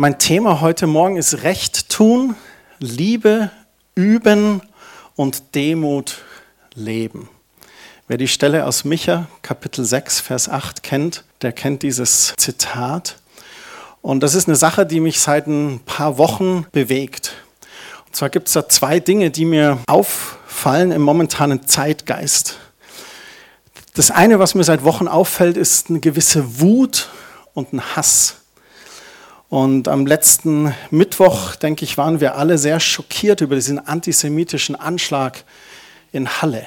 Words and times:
Mein 0.00 0.18
Thema 0.18 0.62
heute 0.62 0.86
Morgen 0.86 1.16
ist 1.16 1.42
Recht 1.42 1.90
tun, 1.90 2.34
Liebe 2.78 3.50
üben 3.94 4.62
und 5.14 5.54
Demut 5.54 6.22
leben. 6.74 7.28
Wer 8.08 8.16
die 8.16 8.26
Stelle 8.26 8.64
aus 8.64 8.84
Micha, 8.84 9.26
Kapitel 9.42 9.84
6, 9.84 10.20
Vers 10.20 10.48
8 10.48 10.82
kennt, 10.82 11.24
der 11.42 11.52
kennt 11.52 11.82
dieses 11.82 12.32
Zitat. 12.38 13.18
Und 14.00 14.22
das 14.22 14.34
ist 14.34 14.48
eine 14.48 14.56
Sache, 14.56 14.86
die 14.86 15.00
mich 15.00 15.20
seit 15.20 15.46
ein 15.46 15.80
paar 15.84 16.16
Wochen 16.16 16.64
bewegt. 16.72 17.34
Und 18.06 18.16
zwar 18.16 18.30
gibt 18.30 18.48
es 18.48 18.54
da 18.54 18.66
zwei 18.70 19.00
Dinge, 19.00 19.30
die 19.30 19.44
mir 19.44 19.80
auffallen 19.86 20.92
im 20.92 21.02
momentanen 21.02 21.66
Zeitgeist. 21.66 22.56
Das 23.92 24.10
eine, 24.10 24.38
was 24.38 24.54
mir 24.54 24.64
seit 24.64 24.82
Wochen 24.82 25.08
auffällt, 25.08 25.58
ist 25.58 25.90
eine 25.90 26.00
gewisse 26.00 26.58
Wut 26.58 27.10
und 27.52 27.74
ein 27.74 27.96
Hass. 27.96 28.39
Und 29.50 29.88
am 29.88 30.06
letzten 30.06 30.72
Mittwoch, 30.92 31.56
denke 31.56 31.84
ich, 31.84 31.98
waren 31.98 32.20
wir 32.20 32.36
alle 32.36 32.56
sehr 32.56 32.78
schockiert 32.78 33.40
über 33.40 33.56
diesen 33.56 33.84
antisemitischen 33.84 34.76
Anschlag 34.76 35.42
in 36.12 36.28
Halle. 36.28 36.64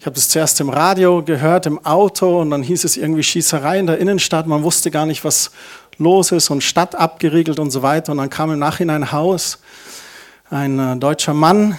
Ich 0.00 0.06
habe 0.06 0.14
das 0.14 0.30
zuerst 0.30 0.58
im 0.62 0.70
Radio 0.70 1.22
gehört, 1.22 1.66
im 1.66 1.84
Auto, 1.84 2.40
und 2.40 2.50
dann 2.52 2.62
hieß 2.62 2.84
es 2.84 2.96
irgendwie 2.96 3.22
Schießerei 3.22 3.78
in 3.78 3.86
der 3.86 3.98
Innenstadt. 3.98 4.46
Man 4.46 4.62
wusste 4.62 4.90
gar 4.90 5.04
nicht, 5.04 5.26
was 5.26 5.50
los 5.98 6.32
ist 6.32 6.48
und 6.48 6.62
Stadt 6.62 6.94
abgeriegelt 6.94 7.58
und 7.58 7.70
so 7.70 7.82
weiter. 7.82 8.12
Und 8.12 8.18
dann 8.18 8.30
kam 8.30 8.50
im 8.50 8.60
Nachhinein 8.60 9.02
ein 9.02 9.12
Haus, 9.12 9.58
ein 10.48 10.78
äh, 10.78 10.96
deutscher 10.96 11.34
Mann, 11.34 11.78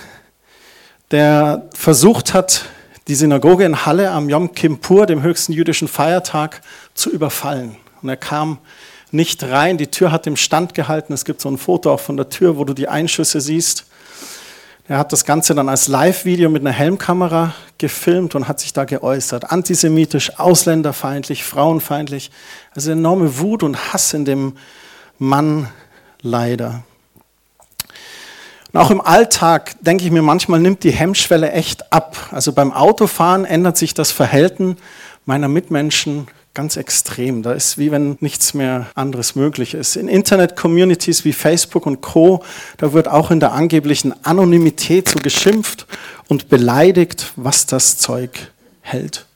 der 1.09 1.67
versucht 1.73 2.35
hat, 2.35 2.65
die 3.07 3.15
Synagoge 3.15 3.65
in 3.65 3.87
Halle 3.87 4.11
am 4.11 4.29
Yom 4.29 4.53
Kippur, 4.53 5.07
dem 5.07 5.23
höchsten 5.23 5.53
jüdischen 5.53 5.87
Feiertag, 5.87 6.61
zu 6.93 7.09
überfallen. 7.09 7.77
Und 8.03 8.09
er 8.09 8.17
kam 8.17 8.59
nicht 9.11 9.43
rein. 9.43 9.77
Die 9.77 9.87
Tür 9.87 10.11
hat 10.11 10.27
im 10.27 10.35
Stand 10.35 10.73
gehalten. 10.73 11.13
Es 11.13 11.25
gibt 11.25 11.41
so 11.41 11.49
ein 11.49 11.57
Foto 11.57 11.93
auch 11.93 11.99
von 11.99 12.17
der 12.17 12.29
Tür, 12.29 12.57
wo 12.57 12.63
du 12.63 12.73
die 12.73 12.87
Einschüsse 12.87 13.41
siehst. 13.41 13.85
Er 14.89 14.97
hat 14.97 15.11
das 15.11 15.25
Ganze 15.25 15.53
dann 15.53 15.67
als 15.67 15.89
Live-Video 15.89 16.49
mit 16.49 16.61
einer 16.61 16.71
Helmkamera 16.71 17.53
gefilmt 17.77 18.35
und 18.35 18.47
hat 18.47 18.61
sich 18.61 18.71
da 18.71 18.85
geäußert. 18.85 19.51
Antisemitisch, 19.51 20.39
ausländerfeindlich, 20.39 21.43
frauenfeindlich. 21.43 22.31
Also 22.73 22.91
enorme 22.91 23.39
Wut 23.39 23.63
und 23.63 23.91
Hass 23.91 24.13
in 24.13 24.23
dem 24.23 24.53
Mann 25.19 25.67
leider. 26.21 26.83
Und 28.71 28.79
auch 28.79 28.91
im 28.91 29.01
Alltag 29.01 29.75
denke 29.81 30.05
ich 30.05 30.11
mir, 30.11 30.21
manchmal 30.21 30.61
nimmt 30.61 30.83
die 30.83 30.91
Hemmschwelle 30.91 31.51
echt 31.51 31.91
ab. 31.91 32.29
Also 32.31 32.53
beim 32.53 32.71
Autofahren 32.71 33.43
ändert 33.43 33.77
sich 33.77 33.93
das 33.93 34.11
Verhalten 34.11 34.77
meiner 35.25 35.49
Mitmenschen 35.49 36.27
ganz 36.57 36.75
extrem. 36.75 37.43
Da 37.43 37.51
ist 37.51 37.77
wie 37.77 37.91
wenn 37.91 38.17
nichts 38.19 38.55
mehr 38.55 38.87
anderes 38.95 39.35
möglich 39.35 39.75
ist. 39.75 39.95
In 39.95 40.07
Internet-Communities 40.07 41.23
wie 41.23 41.31
Facebook 41.31 41.85
und 41.85 42.01
Co., 42.01 42.43
da 42.77 42.93
wird 42.93 43.07
auch 43.07 43.29
in 43.29 43.39
der 43.39 43.51
angeblichen 43.51 44.25
Anonymität 44.25 45.07
so 45.07 45.19
geschimpft 45.19 45.85
und 46.27 46.49
beleidigt, 46.49 47.31
was 47.35 47.67
das 47.67 47.99
Zeug 47.99 48.51
hält. 48.81 49.27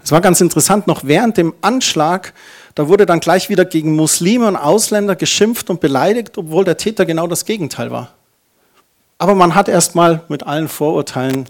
Das 0.00 0.10
war 0.10 0.20
ganz 0.20 0.40
interessant, 0.40 0.88
noch 0.88 1.04
während 1.04 1.36
dem 1.36 1.54
Anschlag, 1.60 2.34
da 2.74 2.88
wurde 2.88 3.06
dann 3.06 3.20
gleich 3.20 3.48
wieder 3.48 3.64
gegen 3.64 3.94
Muslime 3.94 4.48
und 4.48 4.56
Ausländer 4.56 5.14
geschimpft 5.14 5.70
und 5.70 5.80
beleidigt, 5.80 6.36
obwohl 6.36 6.64
der 6.64 6.76
Täter 6.76 7.06
genau 7.06 7.28
das 7.28 7.44
Gegenteil 7.44 7.92
war. 7.92 8.14
Aber 9.18 9.36
man 9.36 9.54
hat 9.54 9.68
erstmal 9.68 10.24
mit 10.26 10.42
allen 10.42 10.66
Vorurteilen 10.66 11.48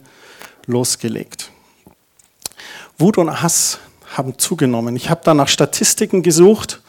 losgelegt. 0.66 1.50
Wut 2.98 3.16
und 3.16 3.40
Hass 3.40 3.78
haben 4.16 4.38
zugenommen. 4.38 4.96
Ich 4.96 5.10
habe 5.10 5.20
da 5.24 5.34
nach 5.34 5.48
Statistiken 5.48 6.22
gesucht. 6.22 6.82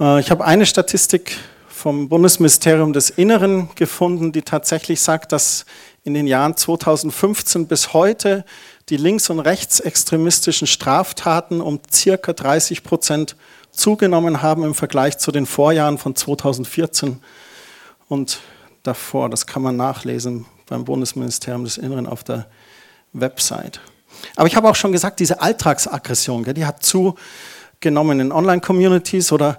Äh, 0.00 0.20
ich 0.20 0.30
habe 0.30 0.44
eine 0.44 0.66
Statistik 0.66 1.36
vom 1.68 2.08
Bundesministerium 2.08 2.92
des 2.92 3.10
Inneren 3.10 3.70
gefunden, 3.76 4.32
die 4.32 4.42
tatsächlich 4.42 5.00
sagt, 5.00 5.32
dass 5.32 5.64
in 6.02 6.14
den 6.14 6.26
Jahren 6.26 6.56
2015 6.56 7.68
bis 7.68 7.92
heute 7.92 8.44
die 8.88 8.96
links- 8.96 9.30
und 9.30 9.38
rechtsextremistischen 9.40 10.66
Straftaten 10.66 11.60
um 11.60 11.78
circa 11.92 12.32
30 12.32 12.82
Prozent 12.82 13.36
zugenommen 13.70 14.42
haben 14.42 14.64
im 14.64 14.74
Vergleich 14.74 15.18
zu 15.18 15.30
den 15.30 15.46
Vorjahren 15.46 15.98
von 15.98 16.16
2014 16.16 17.20
und 18.08 18.40
davor. 18.82 19.28
Das 19.28 19.46
kann 19.46 19.62
man 19.62 19.76
nachlesen 19.76 20.46
beim 20.66 20.84
Bundesministerium 20.84 21.64
des 21.64 21.78
Inneren 21.78 22.06
auf 22.06 22.24
der 22.24 22.46
Website. 23.12 23.80
Aber 24.36 24.46
ich 24.46 24.56
habe 24.56 24.68
auch 24.68 24.74
schon 24.74 24.92
gesagt, 24.92 25.20
diese 25.20 25.40
Alltagsaggression, 25.40 26.44
die 26.44 26.66
hat 26.66 26.82
zugenommen 26.82 28.20
in 28.20 28.32
Online-Communities 28.32 29.32
oder 29.32 29.58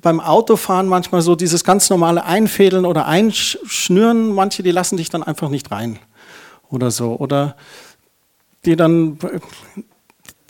beim 0.00 0.20
Autofahren 0.20 0.86
manchmal 0.86 1.22
so 1.22 1.34
dieses 1.34 1.64
ganz 1.64 1.90
normale 1.90 2.24
Einfädeln 2.24 2.86
oder 2.86 3.06
Einschnüren. 3.06 4.32
Manche, 4.32 4.62
die 4.62 4.70
lassen 4.70 4.96
dich 4.96 5.10
dann 5.10 5.22
einfach 5.22 5.48
nicht 5.48 5.70
rein 5.70 5.98
oder 6.70 6.90
so. 6.90 7.16
Oder 7.16 7.56
die 8.64 8.76
dann 8.76 9.18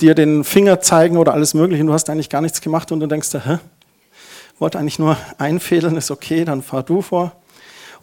dir 0.00 0.14
den 0.14 0.44
Finger 0.44 0.80
zeigen 0.80 1.16
oder 1.16 1.32
alles 1.32 1.54
Mögliche 1.54 1.84
du 1.84 1.92
hast 1.92 2.08
eigentlich 2.10 2.30
gar 2.30 2.40
nichts 2.40 2.60
gemacht 2.60 2.92
und 2.92 3.00
du 3.00 3.06
denkst, 3.06 3.28
hä? 3.34 3.58
Wollte 4.58 4.78
eigentlich 4.78 4.98
nur 4.98 5.16
einfädeln, 5.38 5.96
ist 5.96 6.10
okay, 6.10 6.44
dann 6.44 6.62
fahr 6.62 6.82
du 6.82 7.00
vor. 7.00 7.32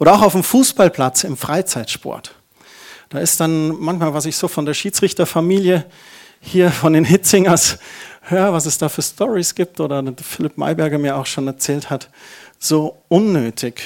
Oder 0.00 0.14
auch 0.14 0.22
auf 0.22 0.32
dem 0.32 0.42
Fußballplatz 0.42 1.24
im 1.24 1.36
Freizeitsport. 1.36 2.34
Da 3.08 3.20
ist 3.20 3.40
dann 3.40 3.78
manchmal, 3.80 4.12
was 4.12 4.26
ich 4.26 4.36
so 4.36 4.48
von 4.48 4.66
der 4.66 4.74
Schiedsrichterfamilie 4.74 5.86
hier 6.40 6.70
von 6.70 6.92
den 6.92 7.04
Hitzingers 7.04 7.78
höre, 8.20 8.52
was 8.52 8.66
es 8.66 8.78
da 8.78 8.88
für 8.88 9.02
Stories 9.02 9.54
gibt 9.54 9.80
oder 9.80 10.04
Philipp 10.22 10.58
Mayberger 10.58 10.98
mir 10.98 11.16
auch 11.16 11.26
schon 11.26 11.46
erzählt 11.46 11.88
hat, 11.88 12.10
so 12.58 12.98
unnötig. 13.08 13.82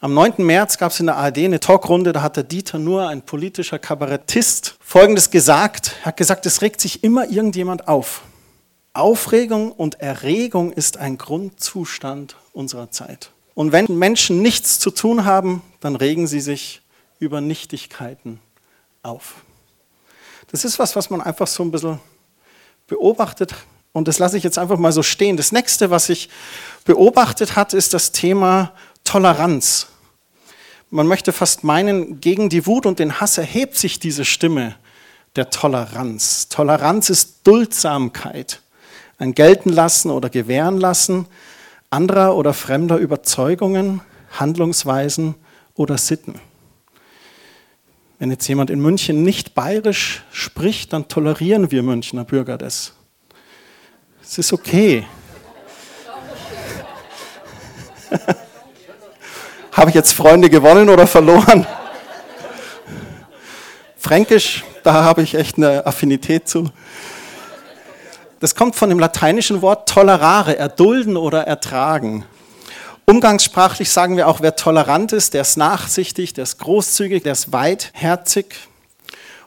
Am 0.00 0.14
9. 0.14 0.34
März 0.38 0.78
gab 0.78 0.92
es 0.92 1.00
in 1.00 1.06
der 1.06 1.16
ARD 1.16 1.38
eine 1.38 1.60
Talkrunde, 1.60 2.12
da 2.12 2.22
hat 2.22 2.36
der 2.36 2.44
Dieter 2.44 2.78
Nur, 2.78 3.08
ein 3.08 3.22
politischer 3.22 3.78
Kabarettist, 3.78 4.76
Folgendes 4.80 5.30
gesagt. 5.30 5.96
Er 6.02 6.06
hat 6.06 6.16
gesagt, 6.16 6.46
es 6.46 6.62
regt 6.62 6.80
sich 6.80 7.02
immer 7.02 7.28
irgendjemand 7.30 7.88
auf. 7.88 8.22
Aufregung 8.92 9.72
und 9.72 10.00
Erregung 10.00 10.72
ist 10.72 10.98
ein 10.98 11.18
Grundzustand 11.18 12.36
unserer 12.52 12.90
Zeit. 12.90 13.30
Und 13.54 13.72
wenn 13.72 13.86
Menschen 13.88 14.42
nichts 14.42 14.78
zu 14.78 14.90
tun 14.90 15.24
haben, 15.24 15.62
dann 15.80 15.96
regen 15.96 16.26
sie 16.26 16.40
sich 16.40 16.83
über 17.24 17.40
Nichtigkeiten 17.40 18.40
auf. 19.02 19.34
Das 20.50 20.64
ist 20.64 20.78
was, 20.78 20.94
was 20.94 21.10
man 21.10 21.20
einfach 21.20 21.46
so 21.46 21.62
ein 21.62 21.70
bisschen 21.70 22.00
beobachtet 22.86 23.54
und 23.92 24.08
das 24.08 24.18
lasse 24.18 24.36
ich 24.36 24.44
jetzt 24.44 24.58
einfach 24.58 24.78
mal 24.78 24.92
so 24.92 25.02
stehen. 25.02 25.36
Das 25.36 25.52
nächste, 25.52 25.90
was 25.90 26.08
ich 26.08 26.28
beobachtet 26.84 27.56
hat, 27.56 27.74
ist 27.74 27.94
das 27.94 28.12
Thema 28.12 28.72
Toleranz. 29.04 29.88
Man 30.90 31.06
möchte 31.06 31.32
fast 31.32 31.64
meinen, 31.64 32.20
gegen 32.20 32.48
die 32.48 32.66
Wut 32.66 32.86
und 32.86 32.98
den 32.98 33.20
Hass 33.20 33.38
erhebt 33.38 33.76
sich 33.76 33.98
diese 33.98 34.24
Stimme 34.24 34.76
der 35.36 35.50
Toleranz. 35.50 36.48
Toleranz 36.48 37.10
ist 37.10 37.38
Duldsamkeit, 37.44 38.60
ein 39.18 39.34
Gelten 39.34 39.70
lassen 39.70 40.10
oder 40.10 40.28
gewähren 40.28 40.78
lassen 40.78 41.26
anderer 41.94 42.36
oder 42.36 42.52
fremder 42.52 42.96
Überzeugungen, 42.96 44.00
Handlungsweisen 44.32 45.36
oder 45.74 45.96
Sitten. 45.96 46.40
Wenn 48.18 48.30
jetzt 48.30 48.46
jemand 48.46 48.70
in 48.70 48.80
München 48.80 49.24
nicht 49.24 49.54
bayerisch 49.54 50.22
spricht, 50.30 50.92
dann 50.92 51.08
tolerieren 51.08 51.72
wir 51.72 51.82
Münchner 51.82 52.24
Bürger 52.24 52.56
das. 52.56 52.92
Es 54.22 54.38
ist 54.38 54.52
okay. 54.52 55.04
Habe 59.72 59.90
ich 59.90 59.96
jetzt 59.96 60.12
Freunde 60.12 60.48
gewonnen 60.48 60.88
oder 60.88 61.08
verloren? 61.08 61.66
Fränkisch, 63.96 64.62
da 64.84 65.02
habe 65.02 65.22
ich 65.22 65.34
echt 65.34 65.56
eine 65.56 65.84
Affinität 65.86 66.48
zu. 66.48 66.70
Das 68.38 68.54
kommt 68.54 68.76
von 68.76 68.90
dem 68.90 68.98
lateinischen 69.00 69.62
Wort 69.62 69.88
tolerare, 69.88 70.56
erdulden 70.56 71.16
oder 71.16 71.46
ertragen. 71.46 72.24
Umgangssprachlich 73.06 73.90
sagen 73.90 74.16
wir 74.16 74.28
auch, 74.28 74.40
wer 74.40 74.56
tolerant 74.56 75.12
ist, 75.12 75.34
der 75.34 75.42
ist 75.42 75.58
nachsichtig, 75.58 76.32
der 76.32 76.44
ist 76.44 76.58
großzügig, 76.58 77.22
der 77.22 77.32
ist 77.32 77.52
weitherzig. 77.52 78.56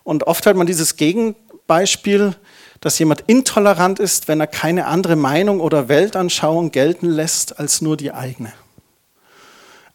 Und 0.03 0.27
oft 0.27 0.45
hat 0.45 0.55
man 0.55 0.67
dieses 0.67 0.95
Gegenbeispiel, 0.95 2.35
dass 2.81 2.99
jemand 2.99 3.21
intolerant 3.21 3.99
ist, 3.99 4.27
wenn 4.27 4.39
er 4.39 4.47
keine 4.47 4.85
andere 4.85 5.15
Meinung 5.15 5.59
oder 5.59 5.89
Weltanschauung 5.89 6.71
gelten 6.71 7.07
lässt 7.07 7.57
als 7.59 7.81
nur 7.81 7.97
die 7.97 8.11
eigene. 8.11 8.53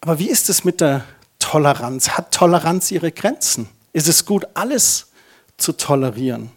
Aber 0.00 0.18
wie 0.18 0.28
ist 0.28 0.48
es 0.48 0.64
mit 0.64 0.80
der 0.80 1.04
Toleranz? 1.38 2.10
Hat 2.10 2.34
Toleranz 2.34 2.90
ihre 2.90 3.12
Grenzen? 3.12 3.68
Ist 3.92 4.08
es 4.08 4.26
gut, 4.26 4.48
alles 4.54 5.12
zu 5.56 5.72
tolerieren? 5.72 6.50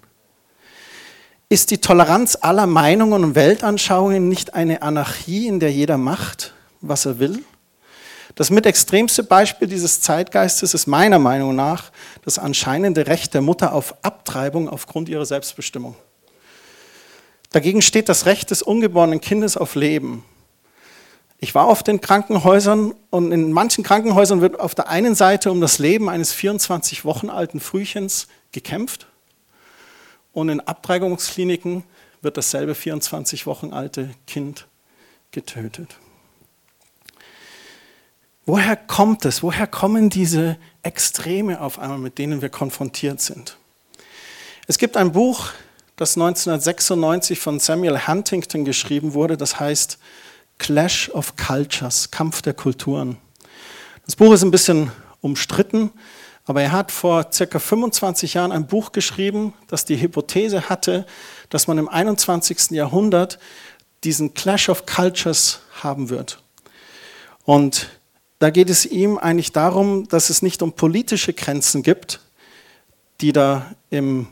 Ist 1.50 1.70
die 1.70 1.78
Toleranz 1.78 2.40
aller 2.42 2.66
Meinungen 2.66 3.24
und 3.24 3.36
Weltanschauungen 3.36 4.28
nicht 4.28 4.56
eine 4.56 4.82
Anarchie, 4.82 5.48
in 5.48 5.60
der 5.60 5.72
jeder 5.72 6.00
macht, 6.00 6.55
was 6.88 7.06
er 7.06 7.20
will. 7.20 7.44
Das 8.36 8.50
mit 8.50 8.66
extremste 8.66 9.24
Beispiel 9.24 9.68
dieses 9.68 10.02
Zeitgeistes 10.02 10.74
ist 10.74 10.88
meiner 10.88 11.20
Meinung 11.20 11.56
nach 11.56 11.92
das 12.24 12.40
anscheinende 12.40 13.08
Recht 13.08 13.34
der 13.34 13.42
Mutter 13.42 13.74
auf 13.74 13.96
Abtreibung 14.04 14.68
aufgrund 14.68 15.08
ihrer 15.08 15.26
ich 21.40 21.54
war 21.54 21.68
auf 21.68 21.84
den 21.84 22.02
Krankenhäusern 22.02 22.96
und 23.10 23.32
in 23.32 23.52
manchen 23.52 23.84
Krankenhäusern 23.84 24.42
wird 24.42 24.60
auf 24.60 24.74
der 24.74 24.90
einen 24.90 25.16
Seite 25.16 25.52
um 25.52 25.60
das 25.62 25.80
Leben 25.80 26.10
eines 26.10 26.32
24 26.32 27.06
Wochen 27.06 27.30
alten 27.30 27.60
Frühchens 27.60 28.28
gekämpft 28.52 29.08
und 30.32 30.50
in 30.50 30.62
Abtreibungskliniken 30.62 31.84
wird 32.22 32.38
dasselbe 32.38 32.74
24 32.74 33.46
Wochen 33.46 33.74
alte 33.74 34.10
Kind 34.28 34.68
getötet. 35.32 35.98
Woher 38.46 38.76
kommt 38.76 39.26
es? 39.26 39.42
Woher 39.42 39.66
kommen 39.66 40.12
diese 40.12 40.58
Extreme 40.84 41.60
auf 41.62 41.80
einmal, 41.80 41.98
mit 41.98 42.20
denen 42.20 42.44
wir 42.44 42.50
konfrontiert 42.50 43.20
sind? 43.20 43.58
Es 44.68 44.78
gibt 44.78 44.98
ein 44.98 45.12
Buch, 45.12 45.50
das 45.96 46.16
1996 46.16 47.40
von 47.40 47.60
Samuel 47.60 48.08
Huntington 48.08 48.64
geschrieben 48.64 49.14
wurde, 49.14 49.36
das 49.36 49.60
heißt 49.60 49.98
Clash 50.60 51.10
of 51.10 51.36
Cultures, 51.36 52.12
Kampf 52.12 52.44
der 52.44 52.54
Kulturen. 52.54 53.18
Das 54.06 54.16
Buch 54.16 54.34
ist 54.34 54.44
ein 54.44 54.52
bisschen 54.52 54.92
umstritten, 55.22 55.92
aber 56.46 56.62
er 56.62 56.72
hat 56.72 56.92
vor 56.92 57.32
circa 57.34 57.58
25 57.58 58.36
Jahren 58.36 58.52
ein 58.52 58.68
Buch 58.68 58.92
geschrieben, 58.92 59.54
das 59.68 59.86
die 59.86 60.00
Hypothese 60.00 60.70
hatte, 60.70 61.08
dass 61.50 61.66
man 61.68 61.80
im 61.80 61.90
21. 61.90 62.72
Jahrhundert 62.72 63.40
diesen 64.04 64.36
Clash 64.36 64.70
of 64.70 64.86
Cultures 64.86 65.62
haben 65.82 66.10
wird. 66.10 66.44
Und 67.44 67.90
da 68.46 68.52
geht 68.52 68.70
es 68.70 68.86
ihm 68.86 69.18
eigentlich 69.18 69.54
darum, 69.54 70.08
dass 70.08 70.30
es 70.30 70.44
nicht 70.44 70.62
um 70.62 70.74
politische 70.74 71.34
Grenzen 71.34 71.82
gibt, 71.82 72.20
die 73.20 73.34
da 73.34 73.74
im 73.90 74.28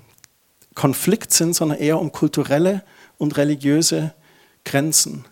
Konflikt 0.75 1.33
sind, 1.33 1.55
sondern 1.55 1.79
eher 1.79 1.99
um 1.99 2.11
kulturelle 2.11 2.83
und 3.17 3.37
religiöse 3.37 4.13
Grenzen. 4.65 5.25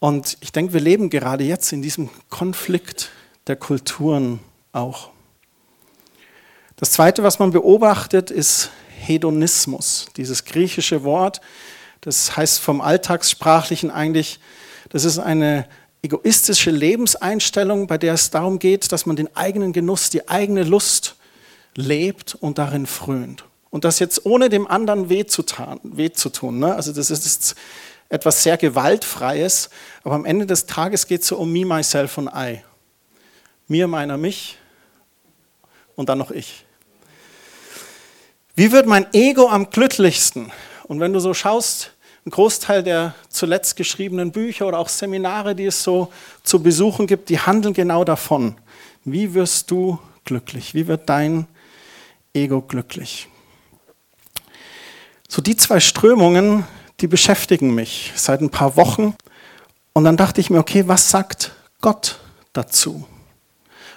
Und 0.00 0.36
ich 0.40 0.52
denke, 0.52 0.74
wir 0.74 0.82
leben 0.82 1.08
gerade 1.08 1.44
jetzt 1.44 1.72
in 1.72 1.80
diesem 1.80 2.10
Konflikt 2.28 3.08
der 3.46 3.56
Kulturen 3.56 4.40
auch. 4.72 5.08
Das 6.76 6.90
Zweite, 6.90 7.22
was 7.22 7.38
man 7.38 7.52
beobachtet, 7.52 8.30
ist 8.30 8.70
Hedonismus. 8.98 10.08
Dieses 10.18 10.44
griechische 10.44 11.04
Wort, 11.04 11.40
das 12.02 12.36
heißt 12.36 12.60
vom 12.60 12.82
Alltagssprachlichen 12.82 13.90
eigentlich, 13.90 14.40
das 14.90 15.06
ist 15.06 15.18
eine 15.18 15.66
egoistische 16.08 16.70
Lebenseinstellung, 16.70 17.86
bei 17.86 17.98
der 17.98 18.14
es 18.14 18.30
darum 18.30 18.58
geht, 18.58 18.92
dass 18.92 19.04
man 19.04 19.14
den 19.14 19.34
eigenen 19.36 19.74
Genuss, 19.74 20.08
die 20.08 20.26
eigene 20.26 20.64
Lust 20.64 21.16
lebt 21.74 22.34
und 22.34 22.56
darin 22.56 22.86
frönt. 22.86 23.44
Und 23.68 23.84
das 23.84 23.98
jetzt 23.98 24.24
ohne 24.24 24.48
dem 24.48 24.66
anderen 24.66 25.10
weh 25.10 25.26
zu, 25.26 25.42
tun. 25.42 25.78
Weh 25.82 26.10
zu 26.10 26.30
tun 26.30 26.58
ne? 26.58 26.74
Also 26.74 26.92
das 26.92 27.10
ist 27.10 27.54
etwas 28.08 28.42
sehr 28.42 28.56
Gewaltfreies, 28.56 29.68
aber 30.02 30.14
am 30.14 30.24
Ende 30.24 30.46
des 30.46 30.64
Tages 30.64 31.06
geht 31.06 31.20
es 31.20 31.28
so 31.28 31.36
um 31.36 31.52
me, 31.52 31.66
myself 31.66 32.16
und 32.16 32.30
I. 32.34 32.62
Mir, 33.66 33.86
meiner, 33.86 34.16
mich 34.16 34.56
und 35.94 36.08
dann 36.08 36.16
noch 36.16 36.30
ich. 36.30 36.64
Wie 38.54 38.72
wird 38.72 38.86
mein 38.86 39.12
Ego 39.12 39.50
am 39.50 39.68
glücklichsten? 39.68 40.50
Und 40.84 41.00
wenn 41.00 41.12
du 41.12 41.20
so 41.20 41.34
schaust, 41.34 41.92
ein 42.28 42.30
Großteil 42.30 42.82
der 42.82 43.14
zuletzt 43.30 43.76
geschriebenen 43.76 44.32
Bücher 44.32 44.66
oder 44.66 44.78
auch 44.78 44.88
Seminare, 44.88 45.54
die 45.54 45.64
es 45.64 45.82
so 45.82 46.12
zu 46.42 46.62
besuchen 46.62 47.06
gibt, 47.06 47.30
die 47.30 47.40
handeln 47.40 47.72
genau 47.72 48.04
davon. 48.04 48.56
Wie 49.04 49.32
wirst 49.32 49.70
du 49.70 49.98
glücklich? 50.24 50.74
Wie 50.74 50.86
wird 50.86 51.08
dein 51.08 51.46
Ego 52.34 52.60
glücklich? 52.60 53.28
So 55.26 55.40
die 55.40 55.56
zwei 55.56 55.80
Strömungen 55.80 56.64
die 57.00 57.06
beschäftigen 57.06 57.74
mich 57.74 58.12
seit 58.16 58.40
ein 58.40 58.50
paar 58.50 58.76
Wochen. 58.76 59.14
Und 59.92 60.04
dann 60.04 60.16
dachte 60.16 60.40
ich 60.40 60.50
mir, 60.50 60.58
okay, 60.58 60.88
was 60.88 61.10
sagt 61.10 61.52
Gott 61.80 62.18
dazu? 62.52 63.06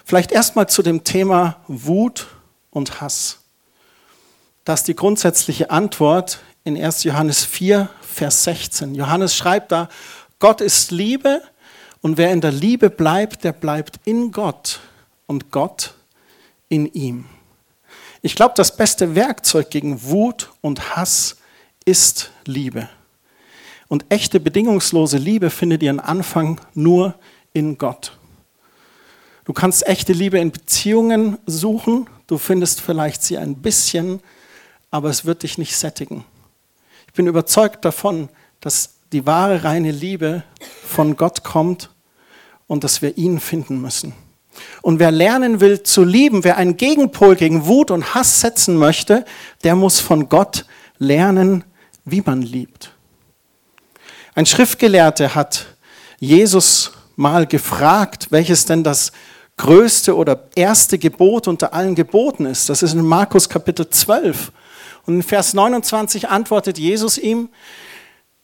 Vielleicht 0.06 0.32
erstmal 0.32 0.70
zu 0.70 0.84
dem 0.84 1.04
Thema 1.04 1.58
Wut 1.68 2.28
und 2.70 3.02
Hass. 3.02 3.40
Das 4.66 4.82
ist 4.82 4.88
die 4.88 4.96
grundsätzliche 4.96 5.72
Antwort 5.72 6.42
in 6.64 6.82
1. 6.82 7.04
Johannes 7.04 7.44
4, 7.44 7.90
Vers 8.02 8.44
16. 8.44 8.96
Johannes 8.96 9.36
schreibt 9.36 9.72
da, 9.72 9.90
Gott 10.40 10.62
ist 10.62 10.92
Liebe 10.92 11.42
und 12.02 12.18
wer 12.18 12.32
in 12.32 12.42
der 12.42 12.52
Liebe 12.52 12.90
bleibt, 12.90 13.44
der 13.44 13.54
bleibt 13.54 14.00
in 14.06 14.32
Gott 14.32 14.80
und 15.28 15.52
Gott 15.52 15.94
in 16.70 16.86
ihm. 16.94 17.26
Ich 18.22 18.36
glaube, 18.36 18.54
das 18.56 18.76
beste 18.76 19.16
Werkzeug 19.16 19.70
gegen 19.72 20.04
Wut 20.04 20.52
und 20.62 20.96
Hass 20.96 21.38
ist 21.86 22.32
Liebe. 22.46 22.90
Und 23.88 24.06
echte 24.10 24.40
bedingungslose 24.40 25.18
Liebe 25.18 25.50
findet 25.50 25.84
ihren 25.84 26.00
Anfang 26.00 26.62
nur 26.74 27.16
in 27.54 27.78
Gott. 27.78 28.18
Du 29.46 29.54
kannst 29.54 29.86
echte 29.88 30.14
Liebe 30.14 30.38
in 30.40 30.52
Beziehungen 30.52 31.40
suchen, 31.46 32.08
du 32.28 32.38
findest 32.38 32.80
vielleicht 32.80 33.24
sie 33.24 33.38
ein 33.38 33.56
bisschen, 33.56 34.22
aber 34.92 35.10
es 35.10 35.26
wird 35.26 35.44
dich 35.44 35.58
nicht 35.58 35.76
sättigen. 35.76 36.24
Ich 37.12 37.16
bin 37.16 37.28
überzeugt 37.28 37.84
davon, 37.84 38.30
dass 38.62 38.92
die 39.12 39.26
wahre 39.26 39.66
reine 39.66 39.92
Liebe 39.92 40.44
von 40.88 41.18
Gott 41.18 41.44
kommt 41.44 41.90
und 42.68 42.86
dass 42.86 43.02
wir 43.02 43.18
ihn 43.18 43.42
finden 43.42 43.82
müssen. 43.82 44.14
Und 44.82 45.00
wer 45.00 45.12
lernen 45.12 45.60
will 45.60 45.84
zu 45.84 46.06
lieben, 46.06 46.46
wer 46.46 46.56
einen 46.56 46.78
Gegenpol 46.78 47.36
gegen 47.36 47.66
Wut 47.66 47.92
und 47.92 48.16
Hass 48.16 48.40
setzen 48.40 48.78
möchte, 48.78 49.26
der 49.66 49.76
muss 49.76 50.00
von 50.00 50.30
Gott 50.30 50.66
lernen, 51.00 51.66
wie 52.06 52.24
man 52.26 52.44
liebt. 52.44 52.94
Ein 54.34 54.46
Schriftgelehrter 54.46 55.36
hat 55.36 55.66
Jesus 56.18 56.94
mal 57.18 57.46
gefragt, 57.46 58.28
welches 58.30 58.64
denn 58.64 58.86
das 58.86 59.12
größte 59.58 60.16
oder 60.16 60.48
erste 60.56 60.98
Gebot 60.98 61.50
unter 61.50 61.74
allen 61.74 61.94
Geboten 61.94 62.46
ist. 62.46 62.70
Das 62.70 62.82
ist 62.82 62.94
in 62.94 63.02
Markus 63.02 63.50
Kapitel 63.50 63.90
12. 63.90 64.54
Und 65.06 65.16
in 65.16 65.24
Vers 65.24 65.54
29 65.54 66.30
antwortet 66.30 66.78
Jesus 66.78 67.18
ihm, 67.18 67.50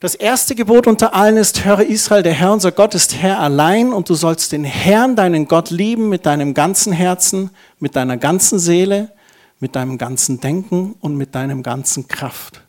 das 0.00 0.14
erste 0.14 0.54
Gebot 0.54 0.86
unter 0.86 1.12
allen 1.12 1.36
ist, 1.36 1.64
höre 1.64 1.80
Israel, 1.80 2.22
der 2.22 2.32
Herr 2.32 2.52
unser 2.52 2.70
Gott 2.70 2.94
ist 2.94 3.16
Herr 3.16 3.40
allein 3.40 3.92
und 3.92 4.08
du 4.08 4.14
sollst 4.14 4.52
den 4.52 4.62
Herrn, 4.62 5.16
deinen 5.16 5.48
Gott 5.48 5.70
lieben 5.70 6.08
mit 6.08 6.24
deinem 6.24 6.54
ganzen 6.54 6.92
Herzen, 6.92 7.50
mit 7.80 7.96
deiner 7.96 8.16
ganzen 8.16 8.60
Seele, 8.60 9.10
mit 9.58 9.74
deinem 9.74 9.98
ganzen 9.98 10.38
Denken 10.38 10.94
und 11.00 11.16
mit 11.16 11.34
deinem 11.34 11.64
ganzen 11.64 12.06
Kraft. 12.06 12.62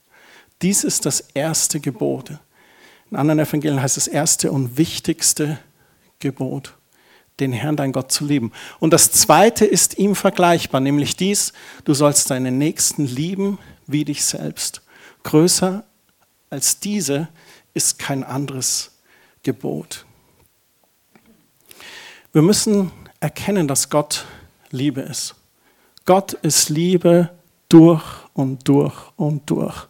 Dies 0.63 0.83
ist 0.83 1.05
das 1.05 1.19
erste 1.19 1.79
Gebot. 1.79 2.31
In 3.11 3.17
anderen 3.17 3.39
Evangelien 3.39 3.79
heißt 3.79 3.97
es 3.97 4.07
erste 4.07 4.51
und 4.51 4.79
wichtigste 4.79 5.59
Gebot, 6.17 6.73
den 7.39 7.53
Herrn, 7.53 7.75
dein 7.75 7.91
Gott 7.91 8.11
zu 8.11 8.25
lieben. 8.25 8.51
Und 8.79 8.91
das 8.91 9.11
zweite 9.11 9.65
ist 9.65 9.99
ihm 9.99 10.15
vergleichbar, 10.15 10.81
nämlich 10.81 11.15
dies, 11.15 11.53
du 11.85 11.93
sollst 11.93 12.31
deinen 12.31 12.57
Nächsten 12.57 13.05
lieben 13.05 13.59
wie 13.89 14.05
dich 14.05 14.23
selbst. 14.23 14.81
Größer 15.23 15.83
als 16.49 16.79
diese 16.79 17.27
ist 17.73 17.99
kein 17.99 18.23
anderes 18.23 18.91
Gebot. 19.43 20.05
Wir 22.31 22.41
müssen 22.41 22.91
erkennen, 23.19 23.67
dass 23.67 23.89
Gott 23.89 24.25
Liebe 24.69 25.01
ist. 25.01 25.35
Gott 26.05 26.33
ist 26.33 26.69
Liebe 26.69 27.29
durch 27.67 28.03
und 28.33 28.67
durch 28.67 28.95
und 29.15 29.49
durch. 29.49 29.87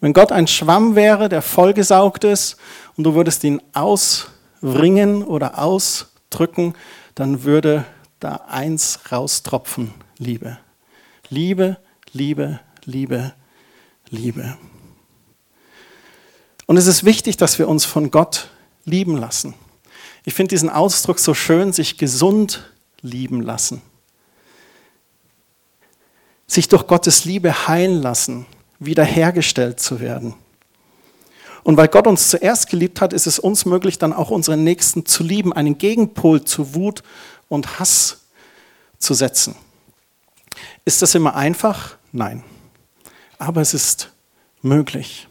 Wenn 0.00 0.12
Gott 0.12 0.32
ein 0.32 0.46
Schwamm 0.46 0.96
wäre, 0.96 1.28
der 1.28 1.42
vollgesaugt 1.42 2.24
ist 2.24 2.56
und 2.96 3.04
du 3.04 3.14
würdest 3.14 3.44
ihn 3.44 3.62
auswringen 3.72 5.22
oder 5.22 5.58
ausdrücken, 5.58 6.74
dann 7.14 7.44
würde 7.44 7.84
da 8.20 8.36
eins 8.48 9.00
raustropfen, 9.10 9.94
Liebe. 10.18 10.58
Liebe, 11.28 11.78
Liebe, 12.12 12.60
Liebe, 12.84 13.34
Liebe. 14.10 14.56
Und 16.66 16.76
es 16.76 16.86
ist 16.86 17.04
wichtig, 17.04 17.36
dass 17.36 17.58
wir 17.58 17.68
uns 17.68 17.84
von 17.84 18.10
Gott 18.10 18.48
lieben 18.84 19.16
lassen. 19.16 19.54
Ich 20.24 20.34
finde 20.34 20.50
diesen 20.50 20.70
Ausdruck 20.70 21.18
so 21.18 21.34
schön, 21.34 21.72
sich 21.72 21.98
gesund 21.98 22.72
lieben 23.00 23.40
lassen. 23.40 23.82
Sich 26.46 26.68
durch 26.68 26.86
Gottes 26.86 27.24
Liebe 27.24 27.66
heilen 27.68 28.00
lassen 28.00 28.46
wiederhergestellt 28.78 29.80
zu 29.80 30.00
werden. 30.00 30.34
Und 31.62 31.76
weil 31.76 31.88
Gott 31.88 32.06
uns 32.06 32.28
zuerst 32.28 32.68
geliebt 32.68 33.00
hat, 33.00 33.12
ist 33.12 33.26
es 33.26 33.38
uns 33.38 33.64
möglich, 33.64 33.98
dann 33.98 34.12
auch 34.12 34.30
unseren 34.30 34.64
Nächsten 34.64 35.06
zu 35.06 35.22
lieben, 35.22 35.52
einen 35.52 35.78
Gegenpol 35.78 36.42
zu 36.44 36.74
Wut 36.74 37.02
und 37.48 37.78
Hass 37.78 38.22
zu 38.98 39.14
setzen. 39.14 39.54
Ist 40.84 41.02
das 41.02 41.14
immer 41.14 41.36
einfach? 41.36 41.96
Nein. 42.10 42.42
Aber 43.42 43.60
es 43.60 43.74
ist 43.74 44.12
möglich. 44.62 45.26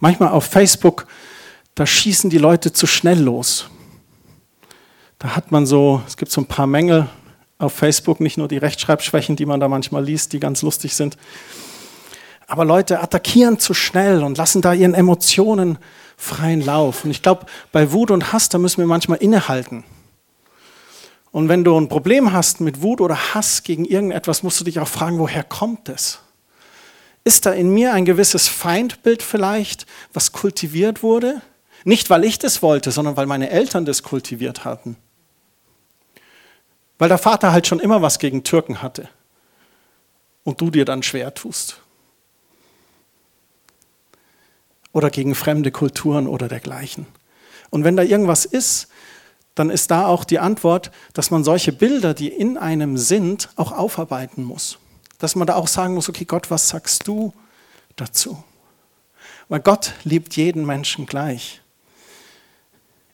Manchmal 0.00 0.30
auf 0.30 0.46
Facebook, 0.46 1.06
da 1.74 1.84
schießen 1.84 2.30
die 2.30 2.38
Leute 2.38 2.72
zu 2.72 2.86
schnell 2.86 3.20
los. 3.20 3.66
Da 5.18 5.36
hat 5.36 5.52
man 5.52 5.66
so, 5.66 6.00
es 6.06 6.16
gibt 6.16 6.32
so 6.32 6.40
ein 6.40 6.46
paar 6.46 6.66
Mängel 6.66 7.06
auf 7.58 7.74
Facebook, 7.74 8.18
nicht 8.18 8.38
nur 8.38 8.48
die 8.48 8.56
Rechtschreibschwächen, 8.56 9.36
die 9.36 9.44
man 9.44 9.60
da 9.60 9.68
manchmal 9.68 10.02
liest, 10.02 10.32
die 10.32 10.40
ganz 10.40 10.62
lustig 10.62 10.94
sind. 10.94 11.18
Aber 12.46 12.64
Leute 12.64 13.00
attackieren 13.00 13.58
zu 13.58 13.74
schnell 13.74 14.22
und 14.22 14.38
lassen 14.38 14.62
da 14.62 14.72
ihren 14.72 14.94
Emotionen 14.94 15.76
freien 16.16 16.62
Lauf. 16.62 17.04
Und 17.04 17.10
ich 17.10 17.20
glaube, 17.20 17.44
bei 17.72 17.92
Wut 17.92 18.10
und 18.10 18.32
Hass, 18.32 18.48
da 18.48 18.56
müssen 18.56 18.78
wir 18.78 18.86
manchmal 18.86 19.18
innehalten. 19.18 19.84
Und 21.30 21.50
wenn 21.50 21.62
du 21.62 21.78
ein 21.78 21.90
Problem 21.90 22.32
hast 22.32 22.62
mit 22.62 22.80
Wut 22.80 23.02
oder 23.02 23.34
Hass 23.34 23.64
gegen 23.64 23.84
irgendetwas, 23.84 24.42
musst 24.42 24.60
du 24.60 24.64
dich 24.64 24.80
auch 24.80 24.88
fragen, 24.88 25.18
woher 25.18 25.44
kommt 25.44 25.90
es? 25.90 26.20
Ist 27.24 27.46
da 27.46 27.52
in 27.52 27.70
mir 27.70 27.94
ein 27.94 28.04
gewisses 28.04 28.48
Feindbild 28.48 29.22
vielleicht, 29.22 29.86
was 30.12 30.32
kultiviert 30.32 31.02
wurde? 31.02 31.40
Nicht, 31.84 32.10
weil 32.10 32.24
ich 32.24 32.38
das 32.38 32.62
wollte, 32.62 32.90
sondern 32.90 33.16
weil 33.16 33.26
meine 33.26 33.48
Eltern 33.50 33.86
das 33.86 34.02
kultiviert 34.02 34.64
hatten. 34.64 34.96
Weil 36.98 37.08
der 37.08 37.18
Vater 37.18 37.52
halt 37.52 37.66
schon 37.66 37.80
immer 37.80 38.02
was 38.02 38.18
gegen 38.18 38.44
Türken 38.44 38.82
hatte 38.82 39.08
und 40.44 40.60
du 40.60 40.70
dir 40.70 40.84
dann 40.84 41.02
schwer 41.02 41.34
tust. 41.34 41.80
Oder 44.92 45.10
gegen 45.10 45.34
fremde 45.34 45.72
Kulturen 45.72 46.28
oder 46.28 46.46
dergleichen. 46.46 47.06
Und 47.70 47.84
wenn 47.84 47.96
da 47.96 48.02
irgendwas 48.02 48.44
ist, 48.44 48.88
dann 49.54 49.70
ist 49.70 49.90
da 49.90 50.06
auch 50.06 50.24
die 50.24 50.38
Antwort, 50.38 50.90
dass 51.14 51.30
man 51.30 51.42
solche 51.42 51.72
Bilder, 51.72 52.14
die 52.14 52.28
in 52.28 52.56
einem 52.56 52.96
sind, 52.96 53.48
auch 53.56 53.72
aufarbeiten 53.72 54.44
muss. 54.44 54.78
Dass 55.18 55.36
man 55.36 55.46
da 55.46 55.54
auch 55.54 55.68
sagen 55.68 55.94
muss, 55.94 56.08
okay 56.08 56.24
Gott, 56.24 56.50
was 56.50 56.68
sagst 56.68 57.06
du 57.06 57.32
dazu? 57.96 58.42
Weil 59.48 59.60
Gott 59.60 59.92
liebt 60.04 60.36
jeden 60.36 60.66
Menschen 60.66 61.06
gleich. 61.06 61.60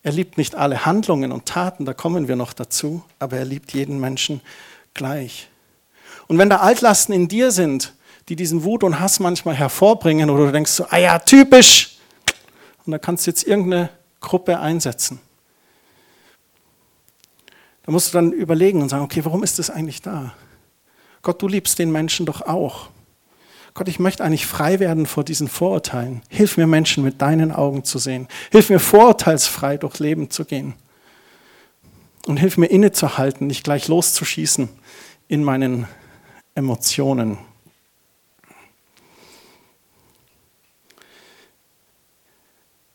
Er 0.02 0.12
liebt 0.12 0.38
nicht 0.38 0.54
alle 0.54 0.86
Handlungen 0.86 1.30
und 1.30 1.46
Taten, 1.46 1.84
da 1.84 1.92
kommen 1.92 2.26
wir 2.26 2.36
noch 2.36 2.52
dazu, 2.52 3.02
aber 3.18 3.36
er 3.36 3.44
liebt 3.44 3.72
jeden 3.72 4.00
Menschen 4.00 4.40
gleich. 4.94 5.48
Und 6.26 6.38
wenn 6.38 6.48
da 6.48 6.58
Altlasten 6.58 7.14
in 7.14 7.28
dir 7.28 7.50
sind, 7.50 7.92
die 8.28 8.36
diesen 8.36 8.64
Wut 8.64 8.84
und 8.84 9.00
Hass 9.00 9.20
manchmal 9.20 9.56
hervorbringen, 9.56 10.30
oder 10.30 10.46
du 10.46 10.52
denkst 10.52 10.70
so, 10.70 10.86
ah 10.88 10.96
ja, 10.96 11.18
typisch, 11.18 11.98
und 12.86 12.92
da 12.92 12.98
kannst 12.98 13.26
du 13.26 13.30
jetzt 13.30 13.44
irgendeine 13.46 13.90
Gruppe 14.20 14.58
einsetzen. 14.58 15.20
Da 17.82 17.92
musst 17.92 18.08
du 18.08 18.18
dann 18.18 18.32
überlegen 18.32 18.80
und 18.80 18.88
sagen, 18.88 19.04
okay, 19.04 19.24
warum 19.24 19.42
ist 19.42 19.58
das 19.58 19.68
eigentlich 19.68 20.00
da? 20.00 20.32
Gott, 21.22 21.42
du 21.42 21.48
liebst 21.48 21.78
den 21.78 21.92
Menschen 21.92 22.26
doch 22.26 22.42
auch. 22.42 22.88
Gott, 23.74 23.88
ich 23.88 23.98
möchte 23.98 24.24
eigentlich 24.24 24.46
frei 24.46 24.80
werden 24.80 25.06
vor 25.06 25.24
diesen 25.24 25.48
Vorurteilen. 25.48 26.22
Hilf 26.28 26.56
mir, 26.56 26.66
Menschen 26.66 27.04
mit 27.04 27.22
deinen 27.22 27.52
Augen 27.52 27.84
zu 27.84 27.98
sehen. 27.98 28.26
Hilf 28.50 28.70
mir, 28.70 28.80
vorurteilsfrei 28.80 29.76
durchs 29.76 30.00
Leben 30.00 30.30
zu 30.30 30.44
gehen. 30.44 30.74
Und 32.26 32.38
hilf 32.38 32.58
mir, 32.58 32.66
innezuhalten, 32.66 33.46
nicht 33.46 33.64
gleich 33.64 33.88
loszuschießen 33.88 34.68
in 35.28 35.44
meinen 35.44 35.86
Emotionen. 36.54 37.38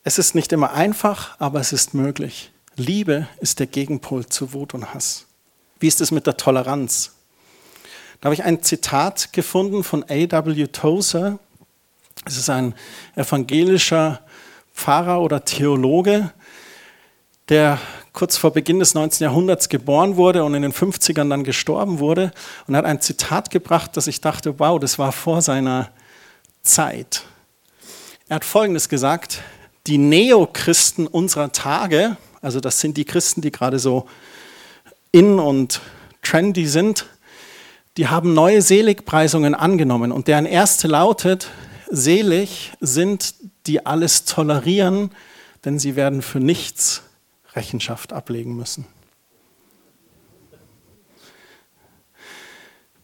Es 0.04 0.20
ist 0.20 0.36
nicht 0.36 0.52
immer 0.52 0.74
einfach, 0.74 1.40
aber 1.40 1.60
es 1.60 1.74
ist 1.74 1.94
möglich. 1.94 2.52
Liebe 2.76 3.28
ist 3.40 3.60
der 3.60 3.68
Gegenpol 3.68 4.26
zu 4.26 4.54
Wut 4.54 4.74
und 4.74 4.94
Hass. 4.94 5.26
Wie 5.80 5.88
ist 5.88 6.02
es 6.02 6.12
mit 6.12 6.28
der 6.28 6.38
Toleranz? 6.38 7.15
Da 8.26 8.30
habe 8.30 8.34
ich 8.34 8.44
ein 8.44 8.64
Zitat 8.64 9.34
gefunden 9.34 9.84
von 9.84 10.04
A.W. 10.06 10.66
Tozer. 10.70 11.38
Es 12.26 12.38
ist 12.38 12.50
ein 12.50 12.74
evangelischer 13.16 14.20
Pfarrer 14.74 15.22
oder 15.22 15.46
Theologe, 15.46 16.32
der 17.50 17.80
kurz 18.14 18.36
vor 18.36 18.50
Beginn 18.50 18.80
des 18.80 18.96
19. 18.96 19.26
Jahrhunderts 19.26 19.70
geboren 19.70 20.16
wurde 20.16 20.44
und 20.44 20.56
in 20.56 20.64
den 20.64 20.74
50ern 20.74 21.30
dann 21.30 21.44
gestorben 21.44 22.00
wurde. 22.00 22.32
Und 22.66 22.76
hat 22.76 22.86
ein 22.86 23.00
Zitat 23.00 23.52
gebracht, 23.52 23.92
das 23.96 24.08
ich 24.08 24.22
dachte, 24.22 24.58
wow, 24.58 24.80
das 24.80 24.98
war 24.98 25.12
vor 25.12 25.44
seiner 25.44 25.92
Zeit. 26.64 27.26
Er 28.28 28.38
hat 28.38 28.44
Folgendes 28.44 28.90
gesagt, 28.90 29.44
die 29.86 30.00
Neochristen 30.00 31.06
unserer 31.06 31.52
Tage, 31.52 32.18
also 32.42 32.60
das 32.60 32.80
sind 32.80 32.98
die 32.98 33.06
Christen, 33.06 33.42
die 33.42 33.52
gerade 33.52 33.78
so 33.78 34.08
in 35.12 35.38
und 35.38 35.80
trendy 36.24 36.66
sind, 36.66 37.06
die 37.98 38.08
haben 38.08 38.34
neue 38.34 38.62
Seligpreisungen 38.62 39.56
angenommen 39.56 40.12
und 40.12 40.28
deren 40.28 40.46
erste 40.46 40.88
lautet, 40.88 41.50
selig 41.90 42.74
sind, 42.82 43.36
die 43.68 43.86
alles 43.86 44.26
tolerieren, 44.26 45.12
denn 45.64 45.80
sie 45.80 45.96
werden 45.96 46.22
für 46.22 46.40
nichts 46.40 47.04
Rechenschaft 47.54 48.12
ablegen 48.12 48.56
müssen. 48.56 48.86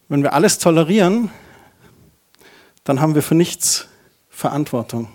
Wenn 0.09 0.23
wir 0.23 0.33
alles 0.33 0.59
tolerieren, 0.59 1.31
dann 2.83 2.99
haben 2.99 3.15
wir 3.15 3.23
für 3.23 3.35
nichts 3.35 3.87
Verantwortung. 4.29 5.07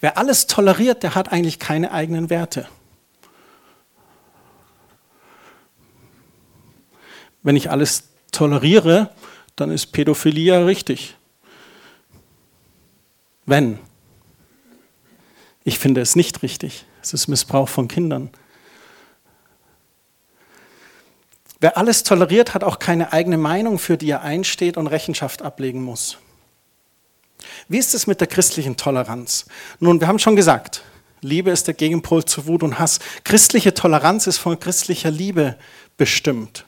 Wer 0.00 0.18
alles 0.18 0.48
toleriert, 0.48 1.04
der 1.04 1.14
hat 1.14 1.30
eigentlich 1.30 1.60
keine 1.60 1.92
eigenen 1.92 2.28
Werte. 2.28 2.66
Wenn 7.44 7.54
ich 7.54 7.70
alles 7.70 8.11
toleriere, 8.32 9.10
dann 9.56 9.70
ist 9.70 9.92
Pädophilie 9.92 10.54
ja 10.54 10.64
richtig. 10.64 11.16
Wenn. 13.46 13.78
Ich 15.64 15.78
finde 15.78 16.00
es 16.00 16.16
nicht 16.16 16.42
richtig. 16.42 16.86
Es 17.02 17.12
ist 17.12 17.28
Missbrauch 17.28 17.68
von 17.68 17.88
Kindern. 17.88 18.30
Wer 21.60 21.76
alles 21.76 22.02
toleriert, 22.02 22.54
hat 22.54 22.64
auch 22.64 22.80
keine 22.80 23.12
eigene 23.12 23.38
Meinung, 23.38 23.78
für 23.78 23.96
die 23.96 24.10
er 24.10 24.22
einsteht 24.22 24.76
und 24.76 24.88
Rechenschaft 24.88 25.42
ablegen 25.42 25.82
muss. 25.82 26.18
Wie 27.68 27.78
ist 27.78 27.94
es 27.94 28.08
mit 28.08 28.20
der 28.20 28.26
christlichen 28.26 28.76
Toleranz? 28.76 29.46
Nun, 29.78 30.00
wir 30.00 30.08
haben 30.08 30.18
schon 30.18 30.34
gesagt, 30.34 30.82
Liebe 31.20 31.50
ist 31.50 31.68
der 31.68 31.74
Gegenpol 31.74 32.24
zu 32.24 32.46
Wut 32.46 32.64
und 32.64 32.80
Hass. 32.80 32.98
Christliche 33.22 33.74
Toleranz 33.74 34.26
ist 34.26 34.38
von 34.38 34.58
christlicher 34.58 35.10
Liebe 35.10 35.56
bestimmt. 35.96 36.66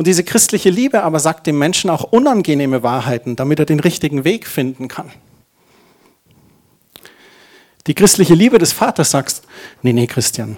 Und 0.00 0.06
diese 0.06 0.24
christliche 0.24 0.70
Liebe 0.70 1.02
aber 1.02 1.20
sagt 1.20 1.46
dem 1.46 1.58
Menschen 1.58 1.90
auch 1.90 2.04
unangenehme 2.04 2.82
Wahrheiten, 2.82 3.36
damit 3.36 3.58
er 3.58 3.66
den 3.66 3.80
richtigen 3.80 4.24
Weg 4.24 4.46
finden 4.46 4.88
kann. 4.88 5.10
Die 7.86 7.92
christliche 7.92 8.32
Liebe 8.32 8.56
des 8.56 8.72
Vaters 8.72 9.10
sagt, 9.10 9.42
nee, 9.82 9.92
nee, 9.92 10.06
Christian, 10.06 10.56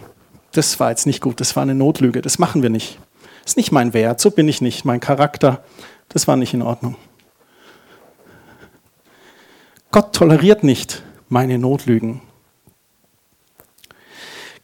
das 0.53 0.79
war 0.79 0.91
jetzt 0.91 1.07
nicht 1.07 1.21
gut, 1.21 1.41
das 1.41 1.57
war 1.57 1.65
eine 1.65 1.75
Notlüge, 1.75 2.23
das 2.23 2.39
machen 2.39 2.63
wir 2.63 2.71
nicht. 2.71 3.01
Das 3.43 3.55
ist 3.55 3.57
nicht 3.57 3.73
mein 3.73 3.93
Wert, 3.95 4.21
so 4.21 4.31
bin 4.31 4.47
ich 4.47 4.61
nicht, 4.61 4.85
mein 4.85 5.01
Charakter, 5.01 5.65
das 6.09 6.29
war 6.29 6.37
nicht 6.37 6.55
in 6.55 6.63
Ordnung. 6.63 6.95
Gott 9.91 10.13
toleriert 10.13 10.63
nicht 10.63 11.03
meine 11.29 11.59
Notlügen. 11.59 12.23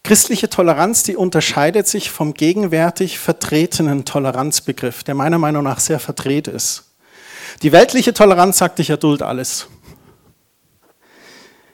Christliche 0.03 0.49
Toleranz, 0.49 1.03
die 1.03 1.15
unterscheidet 1.15 1.87
sich 1.87 2.09
vom 2.09 2.33
gegenwärtig 2.33 3.19
vertretenen 3.19 4.05
Toleranzbegriff, 4.05 5.03
der 5.03 5.15
meiner 5.15 5.37
Meinung 5.37 5.63
nach 5.63 5.79
sehr 5.79 5.99
verdreht 5.99 6.47
ist. 6.47 6.95
Die 7.61 7.71
weltliche 7.71 8.13
Toleranz 8.13 8.57
sagt, 8.57 8.79
ich 8.79 8.89
erduld 8.89 9.21
alles. 9.21 9.67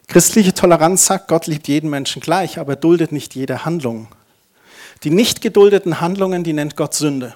Christliche 0.07 0.53
Toleranz 0.53 1.05
sagt, 1.05 1.27
Gott 1.27 1.47
liebt 1.47 1.67
jeden 1.67 1.89
Menschen 1.89 2.21
gleich, 2.21 2.59
aber 2.59 2.75
duldet 2.75 3.11
nicht 3.11 3.35
jede 3.35 3.65
Handlung. 3.65 4.07
Die 5.03 5.09
nicht 5.09 5.41
geduldeten 5.41 5.99
Handlungen, 6.01 6.43
die 6.43 6.53
nennt 6.53 6.75
Gott 6.75 6.93
Sünde. 6.93 7.35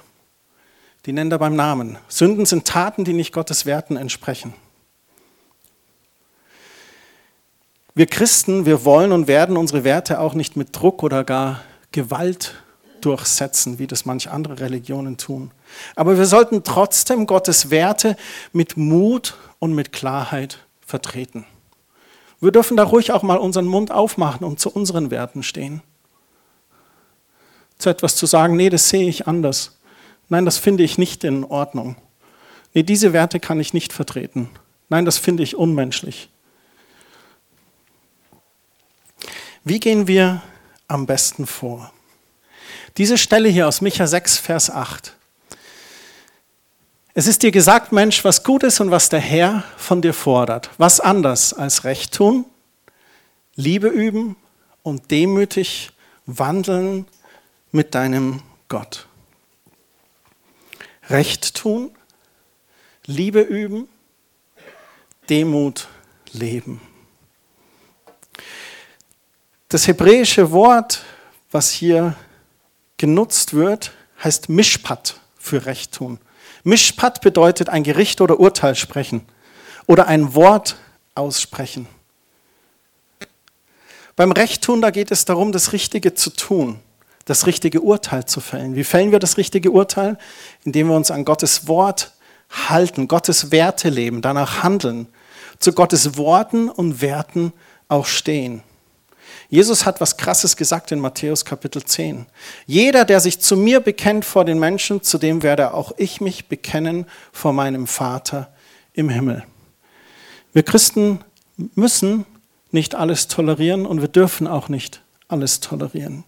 Die 1.06 1.12
nennt 1.12 1.32
er 1.32 1.38
beim 1.38 1.56
Namen. 1.56 1.98
Sünden 2.08 2.46
sind 2.46 2.66
Taten, 2.66 3.04
die 3.04 3.12
nicht 3.12 3.32
Gottes 3.32 3.66
Werten 3.66 3.96
entsprechen. 3.96 4.54
Wir 7.94 8.06
Christen, 8.06 8.66
wir 8.66 8.84
wollen 8.84 9.12
und 9.12 9.26
werden 9.26 9.56
unsere 9.56 9.82
Werte 9.84 10.20
auch 10.20 10.34
nicht 10.34 10.56
mit 10.56 10.68
Druck 10.76 11.02
oder 11.02 11.24
gar 11.24 11.60
Gewalt 11.90 12.54
durchsetzen, 13.00 13.78
wie 13.78 13.86
das 13.86 14.04
manche 14.04 14.30
andere 14.30 14.60
Religionen 14.60 15.16
tun. 15.16 15.50
Aber 15.96 16.16
wir 16.16 16.26
sollten 16.26 16.62
trotzdem 16.62 17.26
Gottes 17.26 17.70
Werte 17.70 18.16
mit 18.52 18.76
Mut 18.76 19.36
und 19.58 19.74
mit 19.74 19.92
Klarheit 19.92 20.58
vertreten. 20.80 21.46
Wir 22.40 22.52
dürfen 22.52 22.76
da 22.76 22.84
ruhig 22.84 23.12
auch 23.12 23.22
mal 23.22 23.38
unseren 23.38 23.66
Mund 23.66 23.90
aufmachen 23.90 24.46
und 24.46 24.60
zu 24.60 24.70
unseren 24.70 25.10
Werten 25.10 25.42
stehen. 25.42 25.82
Zu 27.78 27.90
etwas 27.90 28.16
zu 28.16 28.26
sagen, 28.26 28.56
nee, 28.56 28.70
das 28.70 28.88
sehe 28.88 29.08
ich 29.08 29.26
anders. 29.26 29.78
Nein, 30.28 30.44
das 30.44 30.58
finde 30.58 30.84
ich 30.84 30.96
nicht 30.96 31.24
in 31.24 31.44
Ordnung. 31.44 31.96
Nee, 32.72 32.82
diese 32.82 33.12
Werte 33.12 33.40
kann 33.40 33.58
ich 33.58 33.74
nicht 33.74 33.92
vertreten. 33.92 34.48
Nein, 34.88 35.04
das 35.04 35.18
finde 35.18 35.42
ich 35.42 35.56
unmenschlich. 35.56 36.30
Wie 39.64 39.78
gehen 39.78 40.06
wir 40.06 40.42
am 40.88 41.06
besten 41.06 41.46
vor? 41.46 41.92
Diese 42.96 43.18
Stelle 43.18 43.48
hier 43.48 43.68
aus 43.68 43.82
Micha 43.82 44.06
6, 44.06 44.38
Vers 44.38 44.70
8. 44.70 45.14
Es 47.12 47.26
ist 47.26 47.42
dir 47.42 47.50
gesagt, 47.50 47.92
Mensch, 47.92 48.24
was 48.24 48.42
gut 48.42 48.62
ist 48.62 48.80
und 48.80 48.90
was 48.90 49.10
der 49.10 49.20
Herr 49.20 49.64
von 49.76 50.00
dir 50.00 50.14
fordert. 50.14 50.70
Was 50.78 51.00
anders 51.00 51.52
als 51.52 51.84
Recht 51.84 52.14
tun, 52.14 52.46
Liebe 53.54 53.88
üben 53.88 54.36
und 54.82 55.10
demütig 55.10 55.90
wandeln 56.24 57.06
mit 57.70 57.94
deinem 57.94 58.42
Gott. 58.68 59.06
Recht 61.10 61.54
tun, 61.54 61.90
Liebe 63.04 63.40
üben, 63.40 63.88
Demut 65.28 65.88
leben. 66.32 66.80
Das 69.70 69.86
hebräische 69.86 70.50
Wort, 70.50 71.04
was 71.52 71.70
hier 71.70 72.16
genutzt 72.96 73.54
wird, 73.54 73.92
heißt 74.22 74.48
Mishpat 74.48 75.14
für 75.38 75.64
Recht 75.64 75.92
tun. 75.92 76.18
Mishpat 76.64 77.20
bedeutet 77.20 77.68
ein 77.68 77.84
Gericht 77.84 78.20
oder 78.20 78.40
Urteil 78.40 78.74
sprechen 78.74 79.24
oder 79.86 80.08
ein 80.08 80.34
Wort 80.34 80.74
aussprechen. 81.14 81.86
Beim 84.16 84.32
Recht 84.32 84.64
tun, 84.64 84.82
da 84.82 84.90
geht 84.90 85.12
es 85.12 85.24
darum, 85.24 85.52
das 85.52 85.72
Richtige 85.72 86.14
zu 86.14 86.30
tun, 86.30 86.80
das 87.24 87.46
richtige 87.46 87.80
Urteil 87.80 88.26
zu 88.26 88.40
fällen. 88.40 88.74
Wie 88.74 88.82
fällen 88.82 89.12
wir 89.12 89.20
das 89.20 89.36
richtige 89.36 89.70
Urteil? 89.70 90.18
Indem 90.64 90.88
wir 90.88 90.96
uns 90.96 91.12
an 91.12 91.24
Gottes 91.24 91.68
Wort 91.68 92.12
halten, 92.50 93.06
Gottes 93.06 93.52
Werte 93.52 93.88
leben, 93.88 94.20
danach 94.20 94.64
handeln, 94.64 95.06
zu 95.60 95.72
Gottes 95.72 96.16
Worten 96.16 96.68
und 96.68 97.00
Werten 97.00 97.52
auch 97.86 98.06
stehen. 98.06 98.64
Jesus 99.50 99.84
hat 99.84 100.00
was 100.00 100.16
Krasses 100.16 100.56
gesagt 100.56 100.92
in 100.92 101.00
Matthäus 101.00 101.44
Kapitel 101.44 101.84
10. 101.84 102.26
Jeder, 102.66 103.04
der 103.04 103.18
sich 103.18 103.40
zu 103.40 103.56
mir 103.56 103.80
bekennt 103.80 104.24
vor 104.24 104.44
den 104.44 104.60
Menschen, 104.60 105.02
zu 105.02 105.18
dem 105.18 105.42
werde 105.42 105.74
auch 105.74 105.90
ich 105.96 106.20
mich 106.20 106.46
bekennen 106.46 107.04
vor 107.32 107.52
meinem 107.52 107.88
Vater 107.88 108.52
im 108.92 109.08
Himmel. 109.08 109.44
Wir 110.52 110.62
Christen 110.62 111.24
müssen 111.74 112.26
nicht 112.70 112.94
alles 112.94 113.26
tolerieren 113.26 113.86
und 113.86 114.00
wir 114.00 114.08
dürfen 114.08 114.46
auch 114.46 114.68
nicht 114.68 115.02
alles 115.26 115.58
tolerieren. 115.58 116.22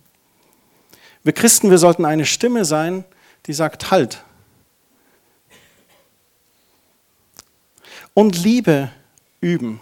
Wir 1.22 1.32
Christen, 1.32 1.70
wir 1.70 1.78
sollten 1.78 2.04
eine 2.04 2.26
Stimme 2.26 2.64
sein, 2.64 3.04
die 3.46 3.52
sagt, 3.52 3.92
halt. 3.92 4.24
Und 8.14 8.42
Liebe 8.42 8.90
üben. 9.40 9.78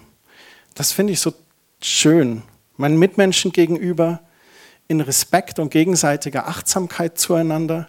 Das 0.75 0.91
finde 0.91 1.13
ich 1.13 1.19
so 1.19 1.33
schön 1.81 2.43
meinen 2.81 2.99
Mitmenschen 2.99 3.51
gegenüber, 3.51 4.21
in 4.87 4.99
Respekt 4.99 5.59
und 5.59 5.69
gegenseitiger 5.69 6.47
Achtsamkeit 6.47 7.17
zueinander. 7.17 7.87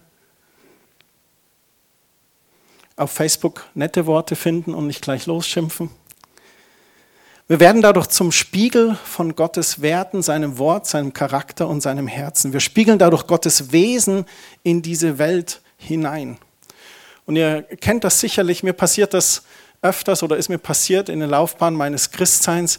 Auf 2.94 3.11
Facebook 3.11 3.64
nette 3.75 4.06
Worte 4.06 4.37
finden 4.37 4.75
und 4.75 4.87
nicht 4.87 5.02
gleich 5.02 5.26
losschimpfen. 5.26 5.90
Wir 7.49 7.58
werden 7.58 7.82
dadurch 7.82 8.06
zum 8.06 8.30
Spiegel 8.30 8.96
von 9.04 9.34
Gottes 9.34 9.82
Werten, 9.82 10.22
seinem 10.22 10.58
Wort, 10.58 10.87
seinem 10.87 11.12
Charakter 11.12 11.68
und 11.68 11.80
seinem 11.80 12.06
Herzen. 12.06 12.52
Wir 12.52 12.61
spiegeln 12.61 12.99
dadurch 12.99 13.26
Gottes 13.26 13.72
Wesen 13.72 14.26
in 14.62 14.82
diese 14.82 15.18
Welt 15.18 15.61
hinein. 15.76 16.38
Und 17.26 17.37
ihr 17.37 17.62
kennt 17.62 18.04
das 18.04 18.20
sicherlich, 18.20 18.62
mir 18.62 18.75
passiert 18.75 19.14
das 19.14 19.42
öfters 19.80 20.22
oder 20.22 20.37
ist 20.37 20.49
mir 20.49 20.58
passiert 20.58 21.08
in 21.08 21.18
der 21.18 21.28
Laufbahn 21.28 21.75
meines 21.75 22.11
Christseins, 22.11 22.78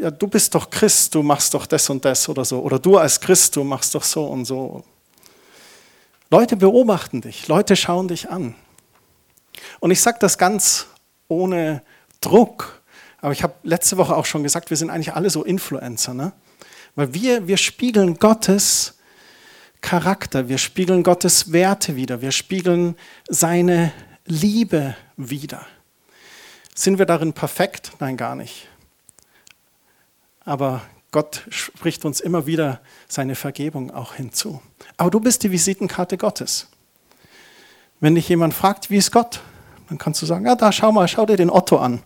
ja, 0.00 0.10
du 0.10 0.26
bist 0.26 0.54
doch 0.54 0.70
Christ, 0.70 1.14
du 1.14 1.22
machst 1.22 1.54
doch 1.54 1.66
das 1.66 1.88
und 1.90 2.04
das 2.04 2.28
oder 2.28 2.44
so. 2.44 2.60
Oder 2.60 2.78
du 2.78 2.96
als 2.98 3.20
Christ, 3.20 3.56
du 3.56 3.64
machst 3.64 3.94
doch 3.94 4.02
so 4.02 4.26
und 4.26 4.44
so. 4.44 4.84
Leute 6.30 6.56
beobachten 6.56 7.20
dich, 7.20 7.48
Leute 7.48 7.76
schauen 7.76 8.08
dich 8.08 8.28
an. 8.28 8.54
Und 9.80 9.90
ich 9.90 10.00
sage 10.00 10.18
das 10.20 10.38
ganz 10.38 10.86
ohne 11.28 11.82
Druck. 12.20 12.82
Aber 13.20 13.32
ich 13.32 13.42
habe 13.42 13.54
letzte 13.62 13.96
Woche 13.96 14.14
auch 14.14 14.26
schon 14.26 14.42
gesagt, 14.42 14.70
wir 14.70 14.76
sind 14.76 14.90
eigentlich 14.90 15.14
alle 15.14 15.30
so 15.30 15.44
Influencer. 15.44 16.14
Ne? 16.14 16.32
Weil 16.94 17.14
wir, 17.14 17.46
wir 17.46 17.56
spiegeln 17.56 18.18
Gottes 18.18 18.98
Charakter, 19.80 20.48
wir 20.48 20.58
spiegeln 20.58 21.02
Gottes 21.02 21.52
Werte 21.52 21.96
wieder, 21.96 22.20
wir 22.20 22.32
spiegeln 22.32 22.96
seine 23.28 23.92
Liebe 24.24 24.96
wieder. 25.16 25.66
Sind 26.74 26.98
wir 26.98 27.06
darin 27.06 27.32
perfekt? 27.32 27.92
Nein, 28.00 28.16
gar 28.16 28.34
nicht 28.34 28.68
aber 30.46 30.80
Gott 31.10 31.44
spricht 31.50 32.04
uns 32.06 32.20
immer 32.20 32.46
wieder 32.46 32.80
seine 33.08 33.34
Vergebung 33.34 33.90
auch 33.90 34.14
hinzu. 34.14 34.62
Aber 34.96 35.10
du 35.10 35.20
bist 35.20 35.42
die 35.42 35.50
Visitenkarte 35.50 36.16
Gottes. 36.16 36.68
Wenn 38.00 38.14
dich 38.14 38.28
jemand 38.28 38.54
fragt, 38.54 38.88
wie 38.88 38.96
ist 38.96 39.12
Gott, 39.12 39.40
dann 39.88 39.98
kannst 39.98 40.22
du 40.22 40.26
sagen, 40.26 40.46
ja, 40.46 40.54
da 40.54 40.72
schau 40.72 40.92
mal, 40.92 41.08
schau 41.08 41.26
dir 41.26 41.36
den 41.36 41.50
Otto 41.50 41.78
an. 41.78 42.02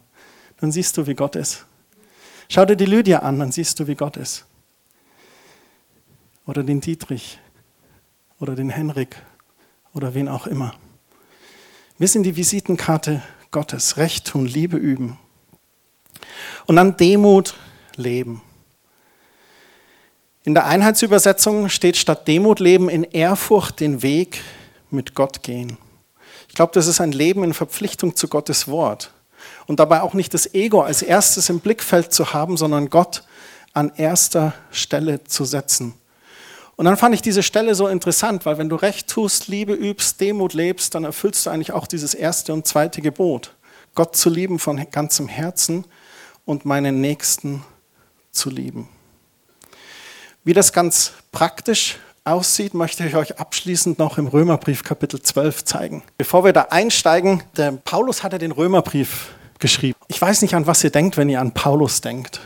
Dann 0.60 0.72
siehst 0.72 0.96
du, 0.96 1.06
wie 1.06 1.14
Gott 1.14 1.36
ist. 1.36 1.66
Schau 2.48 2.64
dir 2.64 2.76
die 2.76 2.86
Lydia 2.86 3.20
an, 3.20 3.38
dann 3.38 3.52
siehst 3.52 3.78
du, 3.78 3.86
wie 3.86 3.94
Gott 3.94 4.16
ist. 4.16 4.46
Oder 6.46 6.62
den 6.62 6.80
Dietrich 6.80 7.38
oder 8.38 8.54
den 8.54 8.70
Henrik 8.70 9.16
oder 9.92 10.14
wen 10.14 10.28
auch 10.28 10.46
immer. 10.46 10.74
Wir 11.98 12.08
sind 12.08 12.22
die 12.22 12.36
Visitenkarte 12.36 13.22
Gottes. 13.50 13.96
Recht 13.98 14.26
tun, 14.26 14.46
Liebe 14.46 14.76
üben. 14.76 15.18
Und 16.66 16.76
dann 16.76 16.96
Demut, 16.96 17.54
leben. 18.00 18.42
In 20.42 20.54
der 20.54 20.66
Einheitsübersetzung 20.66 21.68
steht 21.68 21.96
statt 21.96 22.26
Demut 22.26 22.60
leben 22.60 22.88
in 22.88 23.04
Ehrfurcht 23.04 23.78
den 23.78 24.02
Weg 24.02 24.40
mit 24.90 25.14
Gott 25.14 25.42
gehen. 25.42 25.76
Ich 26.48 26.54
glaube, 26.54 26.72
das 26.74 26.86
ist 26.86 27.00
ein 27.00 27.12
Leben 27.12 27.44
in 27.44 27.54
Verpflichtung 27.54 28.16
zu 28.16 28.26
Gottes 28.26 28.66
Wort. 28.66 29.12
Und 29.66 29.78
dabei 29.78 30.00
auch 30.00 30.14
nicht 30.14 30.34
das 30.34 30.52
Ego 30.54 30.80
als 30.82 31.02
erstes 31.02 31.48
im 31.48 31.60
Blickfeld 31.60 32.12
zu 32.12 32.32
haben, 32.32 32.56
sondern 32.56 32.90
Gott 32.90 33.22
an 33.72 33.92
erster 33.94 34.54
Stelle 34.70 35.22
zu 35.24 35.44
setzen. 35.44 35.94
Und 36.76 36.86
dann 36.86 36.96
fand 36.96 37.14
ich 37.14 37.22
diese 37.22 37.42
Stelle 37.42 37.74
so 37.74 37.88
interessant, 37.88 38.46
weil 38.46 38.56
wenn 38.56 38.70
du 38.70 38.76
Recht 38.76 39.08
tust, 39.08 39.48
Liebe 39.48 39.74
übst, 39.74 40.20
Demut 40.20 40.54
lebst, 40.54 40.94
dann 40.94 41.04
erfüllst 41.04 41.44
du 41.44 41.50
eigentlich 41.50 41.72
auch 41.72 41.86
dieses 41.86 42.14
erste 42.14 42.54
und 42.54 42.66
zweite 42.66 43.02
Gebot. 43.02 43.54
Gott 43.94 44.16
zu 44.16 44.30
lieben 44.30 44.58
von 44.58 44.90
ganzem 44.90 45.28
Herzen 45.28 45.84
und 46.46 46.64
meinen 46.64 47.00
Nächsten 47.02 47.62
zu 48.32 48.50
lieben. 48.50 48.88
Wie 50.44 50.52
das 50.52 50.72
ganz 50.72 51.12
praktisch 51.32 51.98
aussieht, 52.24 52.74
möchte 52.74 53.04
ich 53.06 53.16
euch 53.16 53.38
abschließend 53.38 53.98
noch 53.98 54.18
im 54.18 54.26
Römerbrief 54.26 54.84
Kapitel 54.84 55.20
12 55.20 55.64
zeigen. 55.64 56.02
Bevor 56.18 56.44
wir 56.44 56.52
da 56.52 56.68
einsteigen, 56.70 57.42
der 57.56 57.72
Paulus 57.72 58.22
hatte 58.22 58.38
den 58.38 58.52
Römerbrief 58.52 59.28
geschrieben. 59.58 59.98
Ich 60.08 60.20
weiß 60.20 60.42
nicht, 60.42 60.54
an 60.54 60.66
was 60.66 60.82
ihr 60.84 60.90
denkt, 60.90 61.16
wenn 61.16 61.28
ihr 61.28 61.40
an 61.40 61.52
Paulus 61.52 62.00
denkt. 62.00 62.40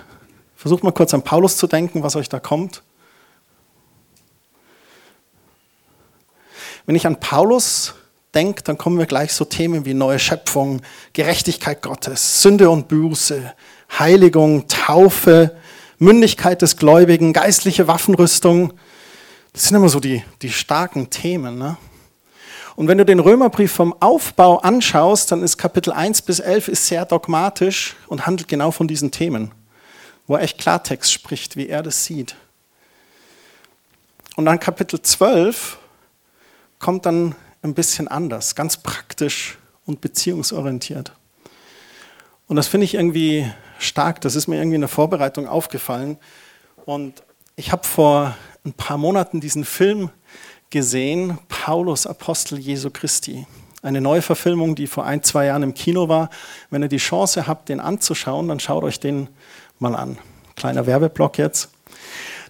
Versucht 0.57 0.83
mal 0.83 0.92
kurz 0.92 1.12
an 1.14 1.23
Paulus 1.23 1.57
zu 1.57 1.66
denken, 1.66 2.03
was 2.03 2.16
euch 2.16 2.29
da 2.29 2.40
kommt. 2.40 2.83
Wenn 6.87 6.97
ich 6.97 7.07
an 7.07 7.20
Paulus 7.20 7.94
denke, 8.35 8.62
dann 8.62 8.77
kommen 8.77 8.99
wir 8.99 9.07
gleich 9.07 9.33
so 9.33 9.44
Themen 9.44 9.85
wie 9.85 9.94
neue 9.94 10.18
Schöpfung, 10.18 10.83
Gerechtigkeit 11.12 11.83
Gottes, 11.83 12.42
Sünde 12.42 12.68
und 12.68 12.88
Buße, 12.88 13.55
Heiligung, 13.99 14.66
Taufe, 14.68 15.57
Mündigkeit 15.98 16.62
des 16.62 16.76
Gläubigen, 16.76 17.33
geistliche 17.33 17.87
Waffenrüstung. 17.87 18.72
Das 19.52 19.64
sind 19.64 19.76
immer 19.76 19.88
so 19.88 20.00
die, 20.00 20.22
die 20.42 20.50
starken 20.50 21.11
Themen. 21.11 21.59
Ne? 21.59 21.76
Und 22.76 22.88
wenn 22.88 22.98
du 22.98 23.04
den 23.04 23.20
Römerbrief 23.20 23.72
vom 23.72 23.94
Aufbau 24.00 24.59
anschaust, 24.59 25.30
dann 25.30 25.42
ist 25.42 25.59
Kapitel 25.59 25.92
1 25.92 26.22
bis 26.22 26.40
11 26.40 26.68
ist 26.68 26.87
sehr 26.87 27.04
dogmatisch 27.04 27.94
und 28.09 28.26
handelt 28.26 28.48
genau 28.48 28.72
von 28.72 28.88
diesen 28.88 29.12
Themen, 29.12 29.52
wo 30.26 30.35
er 30.35 30.42
echt 30.42 30.59
Klartext 30.59 31.12
spricht, 31.12 31.57
wie 31.57 31.68
er 31.68 31.83
das 31.83 32.04
sieht. 32.04 32.35
Und 34.35 34.46
dann 34.46 34.59
Kapitel 34.59 35.00
12 35.00 35.78
kommt 36.80 37.07
dann 37.07 37.37
ein 37.62 37.74
bisschen 37.74 38.09
anders, 38.09 38.57
ganz 38.57 38.76
praktisch 38.76 39.57
und 39.87 40.00
beziehungsorientiert. 40.00 41.12
Und 42.48 42.57
das 42.57 42.66
finde 42.66 42.85
ich 42.85 42.94
irgendwie 42.94 43.50
stark. 43.85 44.20
Das 44.20 44.35
ist 44.35 44.49
mir 44.49 44.57
irgendwie 44.57 44.77
in 44.77 44.81
der 44.81 44.88
Vorbereitung 44.88 45.47
aufgefallen. 45.47 46.18
Und 46.85 47.23
ich 47.57 47.73
habe 47.73 47.85
vor 47.87 48.37
ein 48.64 48.73
paar 48.73 48.99
Monaten 48.99 49.40
diesen 49.40 49.64
Film 49.64 50.11
gesehen, 50.70 51.38
Paulus 51.49 52.07
Apostel 52.07 52.59
Jesu 52.59 52.90
Christi. 52.90 53.47
Eine 53.83 54.01
Neuverfilmung, 54.01 54.75
die 54.75 54.87
vor 54.87 55.05
ein, 55.05 55.23
zwei 55.23 55.47
Jahren 55.47 55.62
im 55.62 55.75
Kino 55.75 56.09
war. 56.09 56.31
Wenn 56.70 56.83
ihr 56.83 56.88
die 56.88 56.97
Chance 56.97 57.47
habt, 57.47 57.68
den 57.68 57.81
anzuschauen, 57.81 58.49
dann 58.49 58.59
schaut 58.59 58.83
euch 58.83 58.99
den 58.99 59.29
mal 59.79 59.94
an. 59.94 60.18
Kleiner 60.57 60.87
Werbeblock 60.87 61.38
jetzt. 61.38 61.70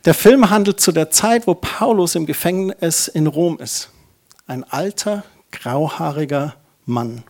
Der 0.05 0.15
Film 0.15 0.51
handelt 0.51 0.81
zu 0.81 0.93
der 0.93 1.11
Zeit, 1.11 1.47
wo 1.47 1.55
Paulus 1.55 2.15
im 2.15 2.27
Gefängnis 2.27 3.09
in 3.09 3.27
Rom 3.27 3.59
ist. 3.59 3.91
Ein 4.47 4.65
alter, 4.65 5.25
grauhaariger 5.51 6.55
Mann. 6.85 7.25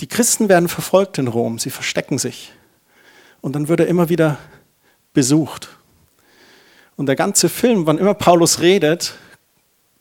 Die 0.00 0.06
Christen 0.06 0.48
werden 0.48 0.68
verfolgt 0.68 1.18
in 1.18 1.26
Rom, 1.26 1.58
sie 1.58 1.70
verstecken 1.70 2.18
sich. 2.18 2.52
Und 3.40 3.54
dann 3.54 3.68
wird 3.68 3.80
er 3.80 3.86
immer 3.86 4.08
wieder 4.08 4.38
besucht. 5.12 5.68
Und 6.96 7.06
der 7.06 7.16
ganze 7.16 7.48
Film, 7.48 7.86
wann 7.86 7.98
immer 7.98 8.14
Paulus 8.14 8.60
redet, 8.60 9.14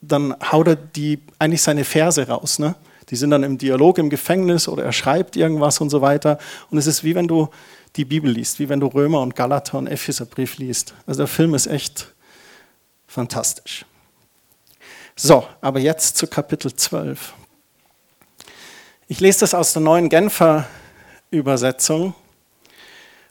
dann 0.02 0.36
haut 0.52 0.67
er 0.67 0.76
die, 0.76 1.19
eigentlich 1.39 1.62
seine 1.62 1.84
Verse 1.84 2.28
raus. 2.28 2.60
Ne? 2.60 2.76
Die 3.10 3.15
sind 3.15 3.32
dann 3.32 3.43
im 3.43 3.58
Dialog 3.58 3.97
im 3.97 4.10
Gefängnis 4.10 4.67
oder 4.67 4.84
er 4.84 4.91
schreibt 4.91 5.36
irgendwas 5.36 5.80
und 5.80 5.89
so 5.89 6.02
weiter. 6.02 6.39
Und 6.69 6.78
es 6.78 6.88
ist 6.88 7.04
wie 7.04 7.15
wenn 7.15 7.28
du 7.28 7.50
die 7.95 8.06
Bibel 8.06 8.30
liest, 8.30 8.60
wie 8.60 8.69
wenn 8.69 8.80
du 8.80 8.88
Römer 8.88 9.21
und 9.21 9.36
Galater 9.36 9.78
und 9.78 9.88
Epheserbrief 9.88 10.58
liest. 10.58 10.93
Also 11.06 11.19
der 11.19 11.28
Film 11.28 11.56
ist 11.56 11.67
echt 11.67 12.13
fantastisch. 13.08 13.86
So, 15.15 15.47
aber 15.62 15.80
jetzt 15.80 16.17
zu 16.17 16.28
Kapitel 16.28 16.73
12. 16.76 17.34
Ich 19.08 19.19
lese 19.19 19.39
das 19.39 19.54
aus 19.54 19.73
der 19.73 19.82
neuen 19.82 20.10
Genfer 20.10 20.67
Übersetzung, 21.32 22.13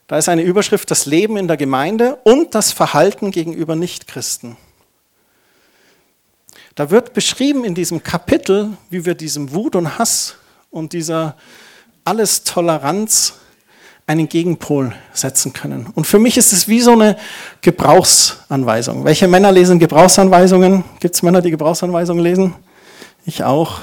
da 0.07 0.19
ist 0.19 0.29
eine 0.29 0.43
Überschrift, 0.43 0.91
das 0.91 1.07
Leben 1.07 1.37
in 1.37 1.49
der 1.49 1.57
Gemeinde 1.57 2.19
und 2.25 2.55
das 2.55 2.73
Verhalten 2.73 3.31
gegenüber 3.31 3.75
Nichtchristen. 3.75 4.57
Da 6.77 6.91
wird 6.91 7.15
beschrieben 7.15 7.65
in 7.65 7.75
diesem 7.75 8.03
Kapitel, 8.03 8.77
wie 8.91 9.05
wir 9.05 9.15
diesem 9.15 9.53
Wut 9.55 9.75
und 9.75 9.99
Hass 9.99 10.37
und 10.71 10.93
dieser 10.93 11.37
alles 12.05 12.45
Toleranz 12.45 13.35
einen 14.07 14.29
Gegenpol 14.29 14.95
setzen 15.13 15.53
können. 15.53 15.89
Und 15.95 16.07
für 16.07 16.21
mich 16.21 16.37
ist 16.37 16.53
es 16.53 16.69
wie 16.69 16.81
so 16.81 16.93
eine 16.93 17.17
Gebrauchsanweisung. 17.61 19.05
Welche 19.05 19.27
Männer 19.27 19.51
lesen 19.51 19.81
Gebrauchsanweisungen? 19.81 20.85
Gibt 21.01 21.17
es 21.17 21.23
Männer, 21.23 21.43
die 21.43 21.51
Gebrauchsanweisungen 21.51 22.23
lesen? 22.23 22.55
Ich 23.25 23.43
auch. 23.43 23.81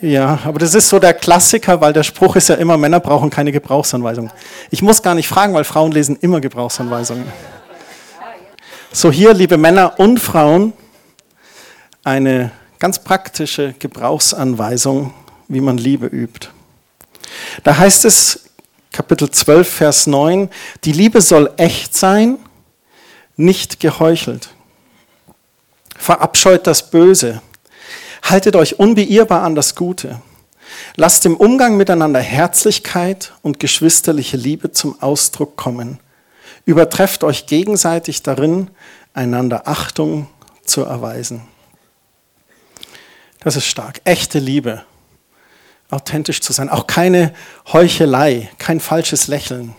Ja, 0.00 0.40
aber 0.44 0.58
das 0.58 0.74
ist 0.74 0.88
so 0.88 0.98
der 0.98 1.14
Klassiker, 1.14 1.80
weil 1.80 1.92
der 1.92 2.02
Spruch 2.02 2.36
ist 2.36 2.48
ja 2.48 2.56
immer, 2.56 2.76
Männer 2.76 3.00
brauchen 3.00 3.30
keine 3.30 3.52
Gebrauchsanweisungen. 3.52 4.30
Ich 4.70 4.82
muss 4.82 5.02
gar 5.02 5.14
nicht 5.14 5.28
fragen, 5.28 5.54
weil 5.54 5.64
Frauen 5.64 5.92
lesen 5.92 6.16
immer 6.20 6.40
Gebrauchsanweisungen. 6.40 7.24
So 8.92 9.10
hier, 9.10 9.32
liebe 9.32 9.56
Männer 9.56 9.98
und 9.98 10.18
Frauen, 10.20 10.74
eine 12.04 12.50
ganz 12.78 12.98
praktische 12.98 13.74
Gebrauchsanweisung, 13.78 15.14
wie 15.48 15.60
man 15.60 15.78
Liebe 15.78 16.06
übt. 16.06 16.48
Da 17.64 17.78
heißt 17.78 18.04
es, 18.04 18.50
Kapitel 18.90 19.30
12, 19.30 19.68
Vers 19.68 20.06
9, 20.06 20.50
die 20.84 20.92
Liebe 20.92 21.22
soll 21.22 21.50
echt 21.56 21.96
sein, 21.96 22.38
nicht 23.36 23.80
geheuchelt. 23.80 24.50
Verabscheut 25.96 26.66
das 26.66 26.90
Böse. 26.90 27.40
Haltet 28.22 28.56
euch 28.56 28.78
unbeirrbar 28.78 29.42
an 29.42 29.54
das 29.54 29.74
Gute. 29.74 30.20
Lasst 30.96 31.26
im 31.26 31.36
Umgang 31.36 31.76
miteinander 31.76 32.20
Herzlichkeit 32.20 33.32
und 33.42 33.60
geschwisterliche 33.60 34.36
Liebe 34.36 34.72
zum 34.72 35.00
Ausdruck 35.02 35.56
kommen. 35.56 35.98
Übertrefft 36.64 37.24
euch 37.24 37.46
gegenseitig 37.46 38.22
darin, 38.22 38.70
einander 39.14 39.66
Achtung 39.66 40.28
zu 40.64 40.82
erweisen. 40.82 41.42
Das 43.40 43.56
ist 43.56 43.66
stark. 43.66 44.00
Echte 44.04 44.38
Liebe. 44.38 44.84
Authentisch 45.90 46.40
zu 46.40 46.52
sein. 46.52 46.70
Auch 46.70 46.86
keine 46.86 47.34
Heuchelei, 47.72 48.48
kein 48.58 48.80
falsches 48.80 49.26
Lächeln. 49.26 49.74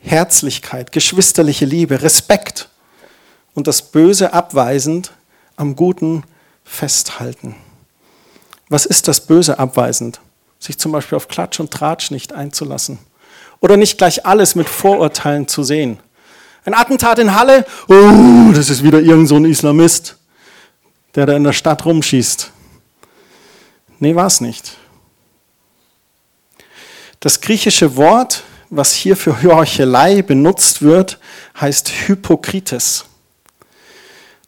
Herzlichkeit, 0.00 0.92
geschwisterliche 0.92 1.64
Liebe, 1.64 2.02
Respekt 2.02 2.68
und 3.54 3.66
das 3.66 3.82
Böse 3.82 4.32
abweisend 4.32 5.12
am 5.56 5.76
Guten 5.76 6.24
festhalten. 6.64 7.54
Was 8.68 8.86
ist 8.86 9.08
das 9.08 9.26
Böse 9.26 9.58
abweisend? 9.58 10.20
Sich 10.58 10.78
zum 10.78 10.92
Beispiel 10.92 11.16
auf 11.16 11.28
Klatsch 11.28 11.60
und 11.60 11.70
Tratsch 11.70 12.10
nicht 12.10 12.32
einzulassen. 12.32 12.98
Oder 13.60 13.76
nicht 13.76 13.98
gleich 13.98 14.26
alles 14.26 14.54
mit 14.54 14.68
Vorurteilen 14.68 15.46
zu 15.46 15.62
sehen. 15.62 15.98
Ein 16.64 16.74
Attentat 16.74 17.18
in 17.18 17.34
Halle, 17.34 17.66
oh, 17.88 18.52
das 18.54 18.70
ist 18.70 18.82
wieder 18.82 19.00
irgend 19.00 19.28
so 19.28 19.36
ein 19.36 19.44
Islamist, 19.44 20.16
der 21.14 21.26
da 21.26 21.36
in 21.36 21.44
der 21.44 21.52
Stadt 21.52 21.84
rumschießt. 21.84 22.50
Nee, 23.98 24.14
war 24.14 24.26
es 24.26 24.40
nicht. 24.40 24.76
Das 27.20 27.40
griechische 27.40 27.96
Wort, 27.96 28.42
was 28.70 28.92
hier 28.92 29.16
für 29.16 29.42
Heuchelei 29.42 30.22
benutzt 30.22 30.82
wird, 30.82 31.18
heißt 31.60 31.88
Hypokrites. 31.88 33.06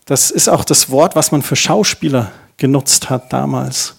Das 0.06 0.30
ist 0.30 0.48
auch 0.48 0.64
das 0.64 0.90
Wort, 0.90 1.16
was 1.16 1.32
man 1.32 1.42
für 1.42 1.56
Schauspieler 1.56 2.32
genutzt 2.56 3.10
hat 3.10 3.32
damals. 3.32 3.96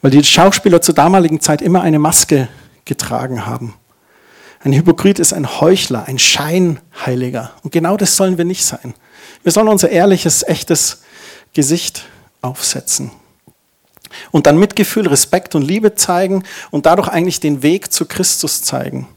Weil 0.00 0.12
die 0.12 0.24
Schauspieler 0.24 0.80
zur 0.80 0.94
damaligen 0.94 1.40
Zeit 1.40 1.60
immer 1.60 1.82
eine 1.82 1.98
Maske 1.98 2.48
getragen 2.84 3.44
haben. 3.44 3.74
Ein 4.60 4.72
Hypokrit 4.72 5.18
ist 5.18 5.32
ein 5.32 5.60
Heuchler, 5.60 6.04
ein 6.06 6.18
Scheinheiliger. 6.18 7.52
Und 7.62 7.72
genau 7.72 7.96
das 7.96 8.16
sollen 8.16 8.38
wir 8.38 8.44
nicht 8.44 8.64
sein. 8.64 8.94
Wir 9.42 9.50
sollen 9.50 9.68
unser 9.68 9.90
ehrliches, 9.90 10.44
echtes 10.44 11.02
Gesicht 11.52 12.04
aufsetzen 12.40 13.10
und 14.30 14.46
dann 14.46 14.58
Mitgefühl, 14.58 15.08
Respekt 15.08 15.54
und 15.54 15.62
Liebe 15.62 15.94
zeigen 15.94 16.44
und 16.70 16.86
dadurch 16.86 17.08
eigentlich 17.08 17.40
den 17.40 17.62
Weg 17.62 17.92
zu 17.92 18.06
Christus 18.06 18.62
zeigen. 18.62 19.08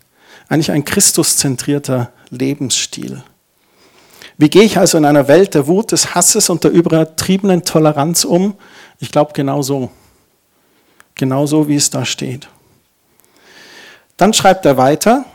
Eigentlich 0.47 0.71
ein 0.71 0.85
Christuszentrierter 0.85 2.11
Lebensstil. 2.29 3.23
Wie 4.37 4.49
gehe 4.49 4.63
ich 4.63 4.77
also 4.77 4.97
in 4.97 5.05
einer 5.05 5.27
Welt 5.27 5.53
der 5.53 5.67
Wut, 5.67 5.91
des 5.91 6.13
Hasses 6.13 6.49
und 6.49 6.63
der 6.63 6.71
übertriebenen 6.71 7.63
Toleranz 7.63 8.25
um? 8.25 8.55
Ich 8.99 9.11
glaube 9.11 9.31
genau 9.33 9.61
so. 9.61 9.89
Genau 11.15 11.45
so, 11.45 11.67
wie 11.67 11.75
es 11.75 11.89
da 11.89 12.03
steht. 12.03 12.49
Dann 14.17 14.33
schreibt 14.33 14.65
er 14.65 14.77
weiter 14.77 15.25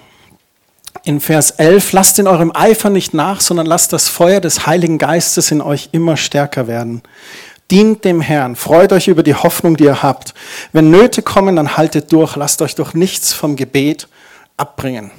in 1.05 1.21
Vers 1.21 1.53
11, 1.53 1.93
lasst 1.93 2.19
in 2.19 2.27
eurem 2.27 2.53
Eifer 2.55 2.91
nicht 2.91 3.15
nach, 3.15 3.41
sondern 3.41 3.67
lasst 3.67 3.93
das 3.93 4.09
Feuer 4.09 4.41
des 4.41 4.67
Heiligen 4.67 4.99
Geistes 4.99 5.51
in 5.51 5.63
euch 5.63 5.91
immer 5.93 6.17
stärker 6.17 6.67
werden. 6.67 7.03
Dient 7.71 8.05
dem 8.05 8.21
Herrn, 8.21 8.57
freut 8.57 8.93
euch 8.93 9.09
über 9.09 9.23
die 9.23 9.35
Hoffnung, 9.35 9.77
die 9.77 9.85
ihr 9.85 10.03
habt. 10.03 10.35
Wenn 10.73 10.91
Nöte 10.91 11.23
kommen, 11.23 11.57
dann 11.57 11.77
haltet 11.77 12.13
durch, 12.13 12.37
lasst 12.37 12.61
euch 12.63 12.75
durch 12.75 12.95
nichts 12.95 13.33
vom 13.33 13.57
Gebet 13.57 14.09
abbringen. 14.57 15.11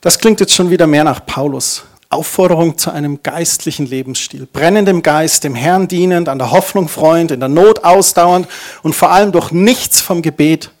Das 0.00 0.18
klingt 0.18 0.40
jetzt 0.40 0.54
schon 0.54 0.70
wieder 0.70 0.86
mehr 0.86 1.04
nach 1.04 1.24
Paulus. 1.26 1.84
Aufforderung 2.10 2.76
zu 2.76 2.90
einem 2.90 3.22
geistlichen 3.22 3.86
Lebensstil. 3.86 4.48
Brennendem 4.52 5.00
Geist, 5.02 5.44
dem 5.44 5.54
Herrn 5.54 5.86
dienend, 5.86 6.28
an 6.28 6.40
der 6.40 6.50
Hoffnung 6.50 6.88
freuend, 6.88 7.30
in 7.30 7.38
der 7.38 7.48
Not 7.48 7.84
ausdauernd 7.84 8.48
und 8.82 8.94
vor 8.94 9.12
allem 9.12 9.30
durch 9.30 9.52
nichts 9.52 10.00
vom 10.00 10.20
Gebet 10.20 10.72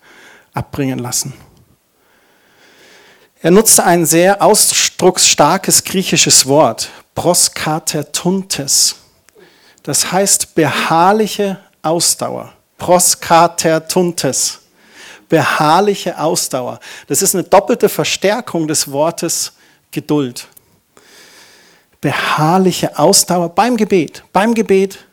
abbringen 0.52 0.98
lassen. 0.98 1.32
Er 3.42 3.52
nutzte 3.52 3.84
ein 3.84 4.06
sehr 4.06 4.42
ausdrucksstarkes 4.42 5.84
griechisches 5.84 6.46
Wort, 6.46 6.90
proskatertuntes. 7.14 8.96
Das 9.84 10.10
heißt 10.10 10.56
beharrliche 10.56 11.60
Ausdauer. 11.80 12.52
Proskatertuntes. 12.76 14.58
Beharrliche 15.28 16.18
Ausdauer. 16.18 16.80
Das 17.06 17.22
ist 17.22 17.36
eine 17.36 17.44
doppelte 17.44 17.88
Verstärkung 17.88 18.66
des 18.66 18.90
Wortes 18.90 19.52
Geduld. 19.92 20.48
Beharrliche 22.00 22.98
Ausdauer 22.98 23.50
beim 23.50 23.76
Gebet. 23.76 24.24
Beim 24.32 24.54
Gebet 24.54 25.06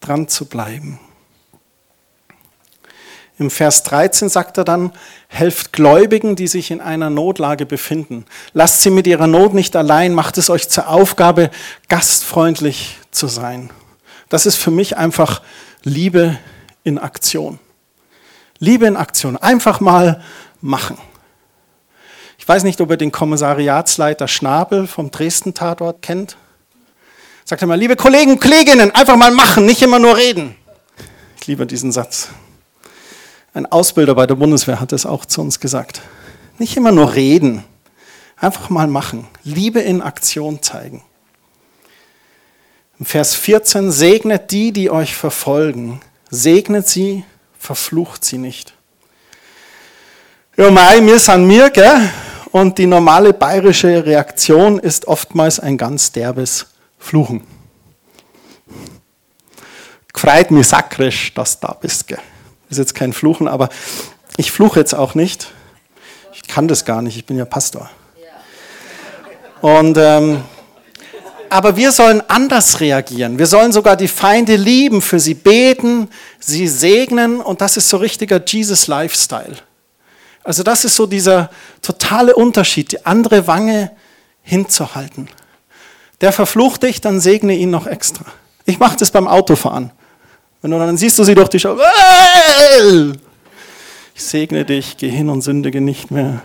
dran 0.00 0.28
zu 0.28 0.46
bleiben. 0.46 0.98
Im 3.36 3.50
Vers 3.50 3.82
13 3.82 4.28
sagt 4.28 4.58
er 4.58 4.64
dann, 4.64 4.92
helft 5.26 5.72
Gläubigen, 5.72 6.36
die 6.36 6.46
sich 6.46 6.70
in 6.70 6.80
einer 6.80 7.10
Notlage 7.10 7.66
befinden. 7.66 8.26
Lasst 8.52 8.82
sie 8.82 8.90
mit 8.90 9.08
ihrer 9.08 9.26
Not 9.26 9.54
nicht 9.54 9.74
allein, 9.74 10.14
macht 10.14 10.38
es 10.38 10.50
euch 10.50 10.68
zur 10.68 10.88
Aufgabe, 10.88 11.50
gastfreundlich 11.88 12.98
zu 13.10 13.26
sein. 13.26 13.70
Das 14.28 14.46
ist 14.46 14.56
für 14.56 14.70
mich 14.70 14.96
einfach 14.96 15.42
Liebe 15.82 16.38
in 16.84 16.98
Aktion. 16.98 17.58
Liebe 18.60 18.86
in 18.86 18.96
Aktion. 18.96 19.36
Einfach 19.36 19.80
mal 19.80 20.22
machen. 20.60 20.96
Ich 22.44 22.48
weiß 22.48 22.64
nicht, 22.64 22.78
ob 22.82 22.90
ihr 22.90 22.98
den 22.98 23.10
Kommissariatsleiter 23.10 24.28
Schnabel 24.28 24.86
vom 24.86 25.10
Dresden-Tatort 25.10 26.02
kennt. 26.02 26.36
Sagt 27.46 27.62
er 27.62 27.66
mal, 27.66 27.78
liebe 27.78 27.96
Kollegen 27.96 28.38
Kolleginnen, 28.38 28.94
einfach 28.94 29.16
mal 29.16 29.30
machen, 29.30 29.64
nicht 29.64 29.80
immer 29.80 29.98
nur 29.98 30.14
reden. 30.14 30.54
Ich 31.40 31.46
liebe 31.46 31.64
diesen 31.64 31.90
Satz. 31.90 32.28
Ein 33.54 33.64
Ausbilder 33.64 34.14
bei 34.14 34.26
der 34.26 34.34
Bundeswehr 34.34 34.78
hat 34.78 34.92
es 34.92 35.06
auch 35.06 35.24
zu 35.24 35.40
uns 35.40 35.58
gesagt. 35.58 36.02
Nicht 36.58 36.76
immer 36.76 36.92
nur 36.92 37.14
reden, 37.14 37.64
einfach 38.36 38.68
mal 38.68 38.88
machen. 38.88 39.26
Liebe 39.42 39.80
in 39.80 40.02
Aktion 40.02 40.62
zeigen. 40.62 41.02
Vers 43.02 43.34
14, 43.36 43.90
segnet 43.90 44.50
die, 44.50 44.70
die 44.70 44.90
euch 44.90 45.16
verfolgen. 45.16 46.02
Segnet 46.28 46.88
sie, 46.88 47.24
verflucht 47.58 48.22
sie 48.22 48.36
nicht. 48.36 48.74
Ja, 50.58 50.70
mei, 50.70 51.00
wir 51.00 51.18
sind 51.18 51.46
mir, 51.46 51.70
gell? 51.70 52.10
Und 52.54 52.78
die 52.78 52.86
normale 52.86 53.32
bayerische 53.32 54.06
Reaktion 54.06 54.78
ist 54.78 55.08
oftmals 55.08 55.58
ein 55.58 55.76
ganz 55.76 56.12
derbes 56.12 56.66
Fluchen. 57.00 57.42
Gefreut 60.12 60.52
mich 60.52 60.68
sakrisch, 60.68 61.34
dass 61.34 61.58
du 61.58 61.66
da 61.66 61.72
bist? 61.72 62.14
Ist 62.70 62.78
jetzt 62.78 62.94
kein 62.94 63.12
Fluchen, 63.12 63.48
aber 63.48 63.70
ich 64.36 64.52
fluche 64.52 64.78
jetzt 64.78 64.94
auch 64.94 65.16
nicht. 65.16 65.48
Ich 66.32 66.46
kann 66.46 66.68
das 66.68 66.84
gar 66.84 67.02
nicht, 67.02 67.16
ich 67.16 67.26
bin 67.26 67.36
ja 67.36 67.44
Pastor. 67.44 67.90
Und 69.60 69.98
ähm, 69.98 70.44
aber 71.50 71.76
wir 71.76 71.90
sollen 71.90 72.22
anders 72.28 72.78
reagieren. 72.78 73.36
Wir 73.36 73.46
sollen 73.46 73.72
sogar 73.72 73.96
die 73.96 74.06
Feinde 74.06 74.54
lieben, 74.54 75.02
für 75.02 75.18
sie 75.18 75.34
beten, 75.34 76.08
sie 76.38 76.68
segnen 76.68 77.40
und 77.40 77.60
das 77.60 77.76
ist 77.76 77.88
so 77.88 77.96
richtiger 77.96 78.40
Jesus 78.46 78.86
Lifestyle. 78.86 79.56
Also 80.44 80.62
das 80.62 80.84
ist 80.84 80.94
so 80.94 81.06
dieser 81.06 81.50
totale 81.80 82.36
Unterschied, 82.36 82.92
die 82.92 83.06
andere 83.06 83.46
Wange 83.46 83.90
hinzuhalten. 84.42 85.28
Der 86.20 86.32
verflucht 86.32 86.82
dich, 86.82 87.00
dann 87.00 87.18
segne 87.18 87.54
ihn 87.54 87.70
noch 87.70 87.86
extra. 87.86 88.26
Ich 88.66 88.78
mache 88.78 88.96
das 88.98 89.10
beim 89.10 89.26
Autofahren. 89.26 89.90
Wenn 90.60 90.70
du 90.70 90.78
dann 90.78 90.96
siehst 90.96 91.18
du 91.18 91.24
sie 91.24 91.34
durch 91.34 91.48
die 91.48 91.58
Schau. 91.58 91.76
Ich 94.14 94.22
segne 94.22 94.64
dich, 94.64 94.96
geh 94.96 95.08
hin 95.08 95.28
und 95.28 95.40
sündige 95.42 95.80
nicht 95.80 96.10
mehr. 96.10 96.42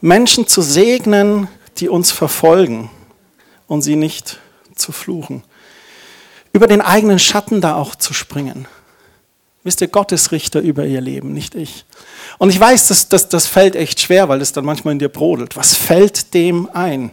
Menschen 0.00 0.46
zu 0.46 0.60
segnen, 0.60 1.48
die 1.78 1.88
uns 1.88 2.12
verfolgen 2.12 2.90
und 3.66 3.80
sie 3.80 3.96
nicht 3.96 4.38
zu 4.74 4.92
fluchen. 4.92 5.42
Über 6.54 6.66
den 6.66 6.80
eigenen 6.80 7.18
Schatten 7.18 7.60
da 7.60 7.74
auch 7.74 7.94
zu 7.94 8.14
springen. 8.14 8.66
Wisst 9.64 9.80
ihr, 9.80 9.88
Gott 9.88 10.12
ist 10.12 10.30
Richter 10.30 10.60
über 10.60 10.86
ihr 10.86 11.00
Leben, 11.00 11.32
nicht 11.32 11.54
ich. 11.54 11.84
Und 12.38 12.50
ich 12.50 12.60
weiß, 12.60 12.88
das, 12.88 13.08
das, 13.08 13.28
das 13.28 13.46
fällt 13.46 13.76
echt 13.76 14.00
schwer, 14.00 14.28
weil 14.28 14.40
es 14.40 14.52
dann 14.52 14.64
manchmal 14.64 14.92
in 14.92 14.98
dir 14.98 15.08
brodelt. 15.08 15.56
Was 15.56 15.74
fällt 15.74 16.32
dem 16.32 16.68
ein? 16.72 17.10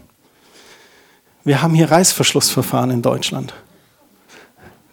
Wir 1.44 1.62
haben 1.62 1.74
hier 1.74 1.90
Reißverschlussverfahren 1.90 2.92
in 2.92 3.02
Deutschland. 3.02 3.54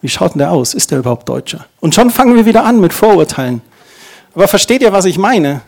Wie 0.01 0.09
schaut 0.09 0.35
denn 0.35 0.39
der 0.39 0.51
aus? 0.51 0.73
Ist 0.73 0.93
der 0.93 1.01
überhaupt 1.01 1.29
Deutscher? 1.29 1.67
Und 1.81 1.95
schon 1.95 2.11
fangen 2.11 2.37
wir 2.37 2.47
wieder 2.47 2.65
an 2.65 2.81
mit 2.81 2.95
Vorurteilen. 2.95 3.61
Aber 4.35 4.49
versteht 4.49 4.81
ihr, 4.81 4.93
was 4.93 5.05
ich 5.05 5.19
meine? 5.19 5.61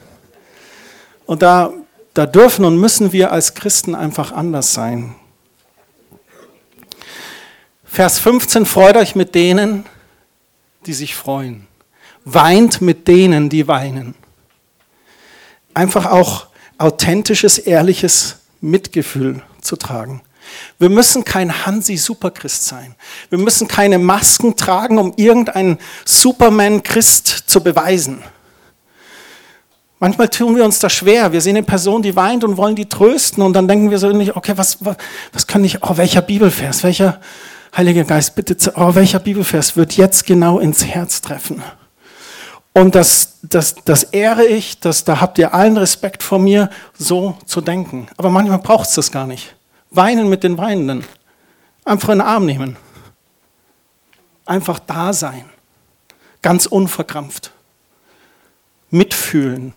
Und 1.27 1.43
da, 1.43 1.71
da 2.15 2.25
dürfen 2.25 2.65
und 2.65 2.79
müssen 2.79 3.13
wir 3.13 3.31
als 3.31 3.55
Christen 3.55 3.95
einfach 3.95 4.33
anders 4.33 4.73
sein. 4.73 5.17
Vers 7.93 8.21
15, 8.21 8.67
freut 8.67 8.97
euch 8.97 9.17
mit 9.17 9.35
denen, 9.35 9.85
die 10.87 10.93
sich 10.93 11.17
freuen. 11.17 11.67
Weint 12.25 12.81
mit 12.81 13.09
denen, 13.09 13.49
die 13.49 13.67
weinen. 13.67 14.15
Einfach 15.75 16.07
auch 16.07 16.47
authentisches, 16.79 17.59
ehrliches 17.59 18.37
Mitgefühl 18.61 19.43
zu 19.61 19.75
tragen. 19.75 20.23
Wir 20.79 20.89
müssen 20.89 21.25
kein 21.25 21.67
Hansi-Superchrist 21.67 22.65
sein. 22.65 22.95
Wir 23.29 23.39
müssen 23.39 23.67
keine 23.67 23.99
Masken 23.99 24.57
tragen, 24.57 24.97
um 24.97 25.13
irgendeinen 25.17 25.79
Superman-Christ 26.05 27.27
zu 27.27 27.61
beweisen. 27.61 28.23
Manchmal 29.99 30.29
tun 30.29 30.55
wir 30.55 30.65
uns 30.65 30.79
das 30.79 30.93
schwer. 30.93 31.33
Wir 31.33 31.41
sehen 31.41 31.57
eine 31.57 31.67
Person, 31.67 32.03
die 32.03 32.15
weint 32.15 32.45
und 32.45 32.57
wollen 32.57 32.77
die 32.77 32.89
trösten 32.89 33.43
und 33.43 33.53
dann 33.53 33.67
denken 33.67 33.91
wir 33.91 33.99
so 33.99 34.11
nicht, 34.13 34.37
okay, 34.37 34.53
was, 34.55 34.85
was, 34.85 34.97
was 35.33 35.47
kann 35.49 35.65
ich, 35.65 35.83
oh, 35.83 35.97
welcher 35.97 36.23
Bibelvers, 36.23 36.85
welcher 36.85 37.21
Heiliger 37.77 38.05
Geist, 38.05 38.35
bitte, 38.35 38.73
oh, 38.77 38.95
welcher 38.95 39.21
Bibelvers 39.21 39.77
wird 39.77 39.97
jetzt 39.97 40.27
genau 40.27 40.59
ins 40.59 40.85
Herz 40.85 41.21
treffen? 41.21 41.63
Und 42.73 42.95
das, 42.95 43.39
das, 43.43 43.77
das 43.85 44.05
ehre 44.05 44.45
ich, 44.45 44.81
das, 44.81 45.05
da 45.05 45.21
habt 45.21 45.39
ihr 45.39 45.55
allen 45.55 45.77
Respekt 45.77 46.23
vor 46.23 46.39
mir, 46.39 46.71
so 46.97 47.37
zu 47.47 47.61
denken. 47.61 48.09
Aber 48.17 48.31
manchmal 48.31 48.59
braucht 48.59 48.89
es 48.89 48.95
das 48.95 49.11
gar 49.11 49.27
nicht. 49.27 49.57
Weinen 49.91 50.29
mit 50.29 50.45
den 50.45 50.59
Weinenden. 50.59 51.05
Einfach 51.85 52.11
in 52.11 52.19
den 52.19 52.27
Arm 52.27 52.47
nehmen. 52.47 52.77
Einfach 54.47 54.79
da 54.79 55.13
sein. 55.13 55.45
Ganz 56.43 56.67
unverkrampft. 56.67 57.53
Mitfühlen. 58.91 59.75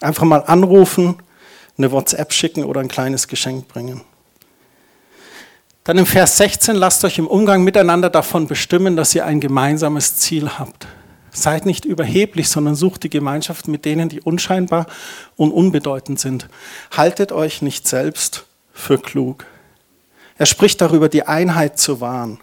Einfach 0.00 0.24
mal 0.24 0.44
anrufen, 0.46 1.16
eine 1.80 1.92
WhatsApp 1.92 2.32
schicken 2.32 2.64
oder 2.64 2.80
ein 2.80 2.88
kleines 2.88 3.26
Geschenk 3.26 3.68
bringen. 3.68 4.02
Dann 5.84 5.96
im 5.96 6.06
Vers 6.06 6.36
16, 6.36 6.76
lasst 6.76 7.04
euch 7.04 7.18
im 7.18 7.26
Umgang 7.26 7.64
miteinander 7.64 8.10
davon 8.10 8.46
bestimmen, 8.46 8.96
dass 8.96 9.14
ihr 9.14 9.24
ein 9.24 9.40
gemeinsames 9.40 10.16
Ziel 10.16 10.58
habt. 10.58 10.86
Seid 11.32 11.64
nicht 11.64 11.84
überheblich, 11.84 12.48
sondern 12.48 12.74
sucht 12.74 13.04
die 13.04 13.10
Gemeinschaft 13.10 13.66
mit 13.66 13.84
denen, 13.84 14.08
die 14.08 14.20
unscheinbar 14.20 14.86
und 15.36 15.52
unbedeutend 15.52 16.20
sind. 16.20 16.48
Haltet 16.90 17.32
euch 17.32 17.62
nicht 17.62 17.88
selbst 17.88 18.44
für 18.74 18.98
klug. 18.98 19.46
Er 20.36 20.46
spricht 20.46 20.80
darüber, 20.80 21.08
die 21.08 21.22
Einheit 21.22 21.78
zu 21.78 22.00
wahren. 22.00 22.40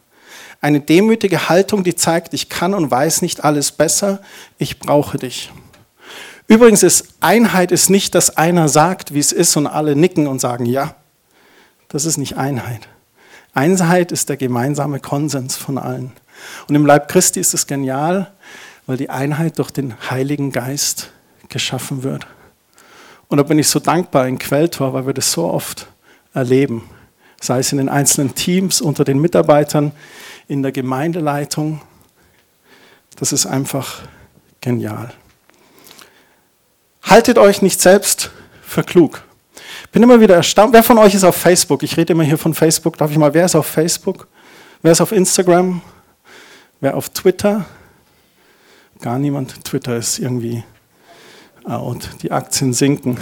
Eine 0.61 0.79
demütige 0.79 1.49
Haltung, 1.49 1.83
die 1.83 1.95
zeigt, 1.95 2.33
ich 2.33 2.49
kann 2.49 2.73
und 2.73 2.89
weiß 2.89 3.21
nicht 3.21 3.43
alles 3.43 3.71
besser, 3.71 4.19
ich 4.57 4.79
brauche 4.79 5.17
dich. 5.17 5.51
Übrigens 6.47 6.81
ist 6.81 7.15
Einheit 7.19 7.71
ist 7.71 7.89
nicht, 7.89 8.15
dass 8.15 8.37
einer 8.37 8.69
sagt, 8.69 9.13
wie 9.13 9.19
es 9.19 9.33
ist 9.33 9.55
und 9.57 9.67
alle 9.67 9.95
nicken 9.95 10.27
und 10.27 10.39
sagen 10.39 10.65
ja. 10.65 10.95
Das 11.89 12.05
ist 12.05 12.17
nicht 12.17 12.37
Einheit. 12.37 12.87
Einheit 13.53 14.11
ist 14.11 14.29
der 14.29 14.37
gemeinsame 14.37 14.99
Konsens 14.99 15.57
von 15.57 15.77
allen. 15.77 16.11
Und 16.67 16.75
im 16.75 16.85
Leib 16.85 17.09
Christi 17.09 17.39
ist 17.39 17.53
es 17.53 17.67
genial, 17.67 18.31
weil 18.85 18.97
die 18.97 19.09
Einheit 19.09 19.59
durch 19.59 19.71
den 19.71 19.95
Heiligen 20.09 20.51
Geist 20.51 21.11
geschaffen 21.49 22.03
wird. 22.03 22.27
Und 23.27 23.37
da 23.37 23.43
bin 23.43 23.59
ich 23.59 23.67
so 23.67 23.79
dankbar 23.79 24.27
in 24.27 24.39
Quelltor, 24.39 24.93
weil 24.93 25.05
wir 25.05 25.13
das 25.13 25.31
so 25.31 25.45
oft 25.45 25.87
erleben. 26.33 26.89
Sei 27.41 27.59
es 27.59 27.71
in 27.71 27.77
den 27.77 27.89
einzelnen 27.89 28.35
Teams, 28.35 28.79
unter 28.79 29.03
den 29.03 29.19
Mitarbeitern, 29.19 29.91
in 30.47 30.63
der 30.63 30.71
Gemeindeleitung. 30.71 31.81
Das 33.17 33.33
ist 33.33 33.45
einfach 33.45 34.03
genial. 34.61 35.13
Haltet 37.09 37.37
euch 37.37 37.61
nicht 37.61 37.79
selbst 37.79 38.31
für 38.61 38.83
klug. 38.83 39.23
Bin 39.93 40.03
immer 40.03 40.19
wieder 40.19 40.35
erstaunt. 40.35 40.73
Wer 40.73 40.83
von 40.83 40.97
euch 40.97 41.15
ist 41.15 41.23
auf 41.23 41.37
Facebook? 41.37 41.81
Ich 41.83 41.95
rede 41.95 42.11
immer 42.11 42.23
hier 42.23 42.37
von 42.37 42.53
Facebook. 42.53 42.97
Darf 42.97 43.11
ich 43.11 43.17
mal, 43.17 43.33
wer 43.33 43.45
ist 43.45 43.55
auf 43.55 43.65
Facebook? 43.65 44.27
Wer 44.81 44.91
ist 44.91 44.99
auf 44.99 45.13
Instagram? 45.13 45.81
Wer 46.81 46.97
auf 46.97 47.09
Twitter? 47.09 47.65
Gar 48.99 49.19
niemand. 49.19 49.63
Twitter 49.63 49.95
ist 49.95 50.19
irgendwie 50.19 50.63
out. 51.63 52.09
Die 52.21 52.31
Aktien 52.31 52.73
sinken. 52.73 53.17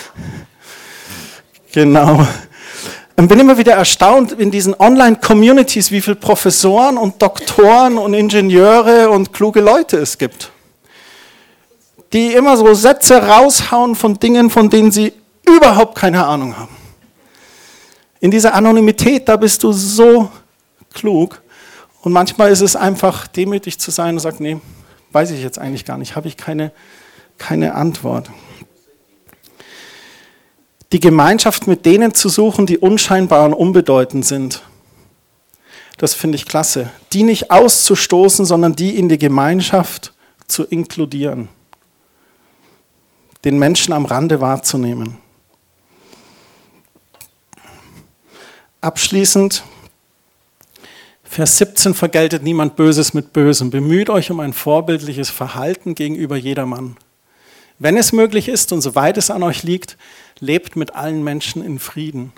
genau. 1.72 2.26
Und 3.16 3.28
bin 3.28 3.38
immer 3.38 3.58
wieder 3.58 3.74
erstaunt 3.74 4.32
in 4.32 4.50
diesen 4.50 4.74
Online-Communities, 4.74 5.90
wie 5.90 6.00
viele 6.00 6.16
Professoren 6.16 6.96
und 6.96 7.20
Doktoren 7.20 7.98
und 7.98 8.14
Ingenieure 8.14 9.10
und 9.10 9.34
kluge 9.34 9.60
Leute 9.60 9.98
es 9.98 10.16
gibt. 10.16 10.52
Die 12.12 12.32
immer 12.32 12.56
so 12.56 12.72
Sätze 12.74 13.26
raushauen 13.26 13.94
von 13.94 14.18
Dingen, 14.18 14.50
von 14.50 14.70
denen 14.70 14.90
sie 14.90 15.12
überhaupt 15.46 15.96
keine 15.96 16.24
Ahnung 16.26 16.56
haben. 16.56 16.76
In 18.20 18.30
dieser 18.30 18.54
Anonymität, 18.54 19.28
da 19.28 19.36
bist 19.36 19.62
du 19.62 19.72
so 19.72 20.30
klug. 20.92 21.42
Und 22.00 22.12
manchmal 22.12 22.50
ist 22.50 22.60
es 22.60 22.76
einfach 22.76 23.26
demütig 23.26 23.78
zu 23.78 23.90
sein 23.90 24.14
und 24.14 24.20
sagen, 24.20 24.38
nee, 24.40 24.58
weiß 25.12 25.30
ich 25.32 25.42
jetzt 25.42 25.58
eigentlich 25.58 25.84
gar 25.84 25.98
nicht, 25.98 26.16
habe 26.16 26.28
ich 26.28 26.36
keine, 26.36 26.72
keine 27.38 27.74
Antwort. 27.74 28.30
Die 30.92 31.00
Gemeinschaft 31.00 31.66
mit 31.66 31.84
denen 31.84 32.14
zu 32.14 32.28
suchen, 32.28 32.66
die 32.66 32.78
unscheinbar 32.78 33.44
und 33.44 33.54
unbedeutend 33.54 34.24
sind. 34.24 34.62
Das 35.98 36.14
finde 36.14 36.36
ich 36.36 36.46
klasse. 36.46 36.90
Die 37.12 37.22
nicht 37.22 37.50
auszustoßen, 37.50 38.44
sondern 38.44 38.76
die 38.76 38.96
in 38.96 39.08
die 39.08 39.18
Gemeinschaft 39.18 40.12
zu 40.46 40.64
inkludieren. 40.64 41.48
Den 43.46 43.60
Menschen 43.60 43.92
am 43.92 44.06
Rande 44.06 44.40
wahrzunehmen. 44.40 45.18
Abschließend 48.80 49.62
Vers 51.22 51.58
17 51.58 51.94
vergeltet 51.94 52.42
niemand 52.42 52.74
Böses 52.74 53.14
mit 53.14 53.32
Bösem. 53.32 53.70
Bemüht 53.70 54.10
euch 54.10 54.32
um 54.32 54.40
ein 54.40 54.52
vorbildliches 54.52 55.30
Verhalten 55.30 55.94
gegenüber 55.94 56.36
jedermann. 56.36 56.96
Wenn 57.78 57.96
es 57.96 58.10
möglich 58.10 58.48
ist 58.48 58.72
und 58.72 58.80
soweit 58.80 59.16
es 59.16 59.30
an 59.30 59.44
euch 59.44 59.62
liegt, 59.62 59.96
lebt 60.40 60.74
mit 60.74 60.96
allen 60.96 61.22
Menschen 61.22 61.64
in 61.64 61.78
Frieden. 61.78 62.32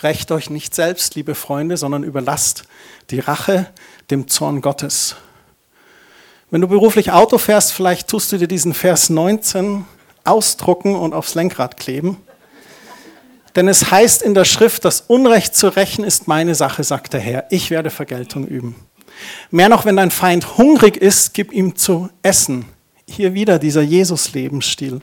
Recht 0.00 0.30
euch 0.30 0.48
nicht 0.48 0.76
selbst, 0.76 1.16
liebe 1.16 1.34
Freunde, 1.34 1.76
sondern 1.76 2.04
überlasst 2.04 2.66
die 3.10 3.18
Rache 3.18 3.66
dem 4.12 4.28
Zorn 4.28 4.60
Gottes. 4.60 5.16
Wenn 6.52 6.60
du 6.60 6.68
beruflich 6.68 7.10
Auto 7.10 7.36
fährst, 7.38 7.72
vielleicht 7.72 8.06
tust 8.06 8.30
du 8.30 8.38
dir 8.38 8.46
diesen 8.46 8.74
Vers 8.74 9.10
19 9.10 9.86
ausdrucken 10.24 10.96
und 10.96 11.12
aufs 11.12 11.34
Lenkrad 11.34 11.76
kleben. 11.76 12.16
Denn 13.56 13.68
es 13.68 13.90
heißt 13.90 14.22
in 14.22 14.34
der 14.34 14.44
Schrift, 14.44 14.84
das 14.84 15.02
Unrecht 15.02 15.54
zu 15.54 15.68
rächen 15.68 16.04
ist 16.04 16.26
meine 16.26 16.54
Sache, 16.54 16.82
sagt 16.82 17.12
der 17.12 17.20
Herr. 17.20 17.44
Ich 17.50 17.70
werde 17.70 17.90
Vergeltung 17.90 18.46
üben. 18.46 18.74
Mehr 19.50 19.68
noch, 19.68 19.84
wenn 19.84 19.96
dein 19.96 20.10
Feind 20.10 20.58
hungrig 20.58 20.96
ist, 20.96 21.34
gib 21.34 21.52
ihm 21.52 21.76
zu 21.76 22.08
essen. 22.22 22.66
Hier 23.06 23.34
wieder 23.34 23.60
dieser 23.60 23.82
Jesus-Lebensstil, 23.82 25.00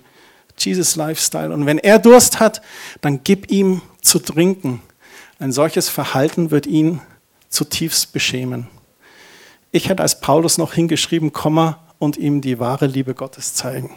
Jesus-Lifestyle. 0.57 1.53
Und 1.53 1.65
wenn 1.65 1.77
er 1.77 1.99
Durst 1.99 2.39
hat, 2.39 2.62
dann 2.99 3.23
gib 3.23 3.49
ihm 3.51 3.81
zu 4.01 4.19
trinken. 4.19 4.81
Ein 5.39 5.53
solches 5.53 5.88
Verhalten 5.88 6.51
wird 6.51 6.67
ihn 6.67 6.99
zutiefst 7.49 8.12
beschämen. 8.12 8.67
Ich 9.71 9.88
hätte 9.88 10.03
als 10.03 10.19
Paulus 10.19 10.57
noch 10.57 10.73
hingeschrieben, 10.73 11.31
Komma 11.31 11.79
und 11.99 12.17
ihm 12.17 12.41
die 12.41 12.60
wahre 12.60 12.88
Liebe 12.88 13.13
Gottes 13.13 13.53
zeigen. 13.53 13.91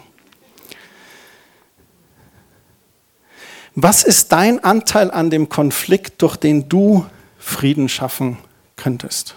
Was 3.75 4.03
ist 4.03 4.31
dein 4.31 4.63
Anteil 4.63 5.11
an 5.11 5.29
dem 5.29 5.49
Konflikt, 5.49 6.21
durch 6.21 6.37
den 6.37 6.69
du 6.69 7.05
Frieden 7.37 7.89
schaffen 7.89 8.37
könntest? 8.77 9.35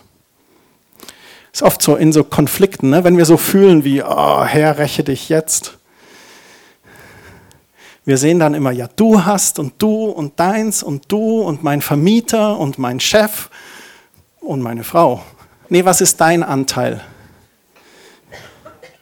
Ist 1.53 1.63
oft 1.63 1.83
so 1.83 1.97
in 1.97 2.13
so 2.13 2.23
Konflikten, 2.23 2.91
ne? 2.91 3.03
wenn 3.03 3.17
wir 3.17 3.25
so 3.25 3.37
fühlen 3.37 3.83
wie, 3.83 4.01
oh, 4.01 4.45
Herr, 4.45 4.79
räche 4.79 5.03
dich 5.03 5.29
jetzt. 5.29 5.79
Wir 8.05 8.17
sehen 8.17 8.39
dann 8.39 8.55
immer, 8.55 8.71
ja, 8.71 8.89
du 8.95 9.25
hast 9.25 9.59
und 9.59 9.75
du 9.83 10.05
und 10.05 10.39
deins 10.39 10.85
und 10.85 11.11
du 11.11 11.41
und 11.41 11.65
mein 11.65 11.83
Vermieter 11.83 12.59
und 12.59 12.79
mein 12.79 13.01
Chef 13.01 13.51
und 14.41 14.63
meine 14.63 14.85
Frau. 14.85 15.23
Nee, 15.69 15.85
was 15.85 16.01
ist 16.01 16.21
dein 16.21 16.45
Anteil? 16.45 17.03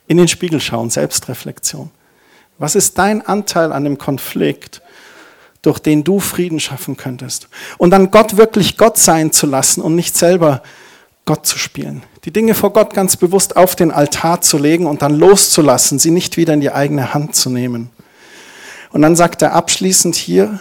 In 0.07 0.17
den 0.17 0.29
Spiegel 0.29 0.63
schauen, 0.63 0.89
Selbstreflexion. 0.89 1.91
Was 2.59 2.75
ist 2.75 2.97
dein 2.97 3.21
Anteil 3.21 3.71
an 3.71 3.85
dem 3.85 3.99
Konflikt, 3.99 4.81
durch 5.67 5.81
den 5.81 6.05
du 6.05 6.21
Frieden 6.21 6.61
schaffen 6.61 6.97
könntest? 6.97 7.49
Und 7.77 7.91
dann 7.91 8.11
Gott 8.11 8.37
wirklich 8.37 8.79
Gott 8.79 8.97
sein 8.99 9.33
zu 9.33 9.47
lassen 9.47 9.83
und 9.83 9.95
nicht 9.95 10.17
selber 10.17 10.63
Gott 11.27 11.45
zu 11.45 11.59
spielen. 11.59 12.05
Die 12.25 12.31
Dinge 12.31 12.55
vor 12.55 12.73
Gott 12.73 12.95
ganz 12.95 13.17
bewusst 13.17 13.57
auf 13.57 13.77
den 13.77 13.91
Altar 13.91 14.41
zu 14.41 14.59
legen 14.59 14.87
und 14.87 15.03
dann 15.03 15.15
loszulassen, 15.15 15.99
sie 15.99 16.13
nicht 16.13 16.37
wieder 16.37 16.55
in 16.55 16.61
die 16.61 16.73
eigene 16.73 17.13
Hand 17.13 17.35
zu 17.35 17.51
nehmen. 17.51 17.91
Und 18.93 19.03
dann 19.03 19.17
sagt 19.17 19.43
er 19.43 19.53
abschließend 19.53 20.15
hier 20.15 20.61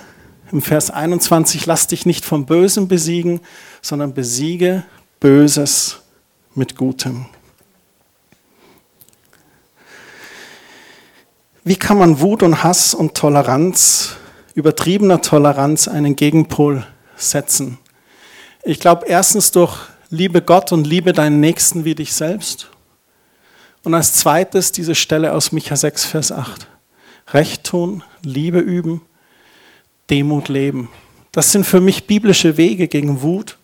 im 0.52 0.62
Vers 0.62 0.90
21, 0.90 1.66
lass 1.68 1.88
dich 1.88 2.06
nicht 2.06 2.26
vom 2.26 2.46
Bösen 2.46 2.88
besiegen, 2.88 3.42
sondern 3.82 4.14
besiege 4.14 4.84
Böses 5.20 6.02
mit 6.56 6.76
Gutem. 6.76 7.28
Wie 11.64 11.76
kann 11.76 11.98
man 11.98 12.20
Wut 12.22 12.44
und 12.44 12.64
Hass 12.64 12.94
und 12.94 13.16
Toleranz, 13.16 14.18
übertriebener 14.56 15.22
Toleranz, 15.22 15.88
einen 15.88 16.16
Gegenpol 16.16 16.86
setzen? 17.16 17.78
Ich 18.64 18.80
glaube, 18.80 19.06
erstens 19.08 19.52
durch 19.52 19.78
Liebe 20.10 20.42
Gott 20.42 20.72
und 20.72 20.88
liebe 20.88 21.14
deinen 21.14 21.40
Nächsten 21.40 21.84
wie 21.84 21.96
dich 21.96 22.14
selbst. 22.14 22.70
Und 23.84 23.94
als 23.94 24.14
zweites 24.14 24.72
diese 24.72 24.96
Stelle 24.96 25.34
aus 25.34 25.52
Micha 25.52 25.76
6, 25.76 26.06
Vers 26.06 26.32
8. 26.32 26.68
Recht 27.34 27.64
tun, 27.64 28.04
Liebe 28.24 28.60
üben, 28.60 29.02
Demut 30.10 30.48
leben. 30.48 30.90
Das 31.32 31.52
sind 31.52 31.66
für 31.66 31.82
mich 31.82 32.08
biblische 32.08 32.58
Wege 32.58 32.88
gegen 32.88 33.22
Wut 33.22 33.58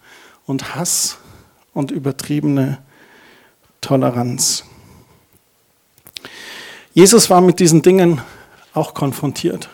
und 0.46 0.76
Hass 0.76 1.18
und 1.74 1.92
übertriebene 1.92 2.80
Toleranz. 3.80 4.66
Jesus 6.94 7.30
war 7.30 7.42
mit 7.42 7.60
diesen 7.60 7.82
Dingen 7.82 8.22
auch 8.74 8.94
konfrontiert. 8.94 9.70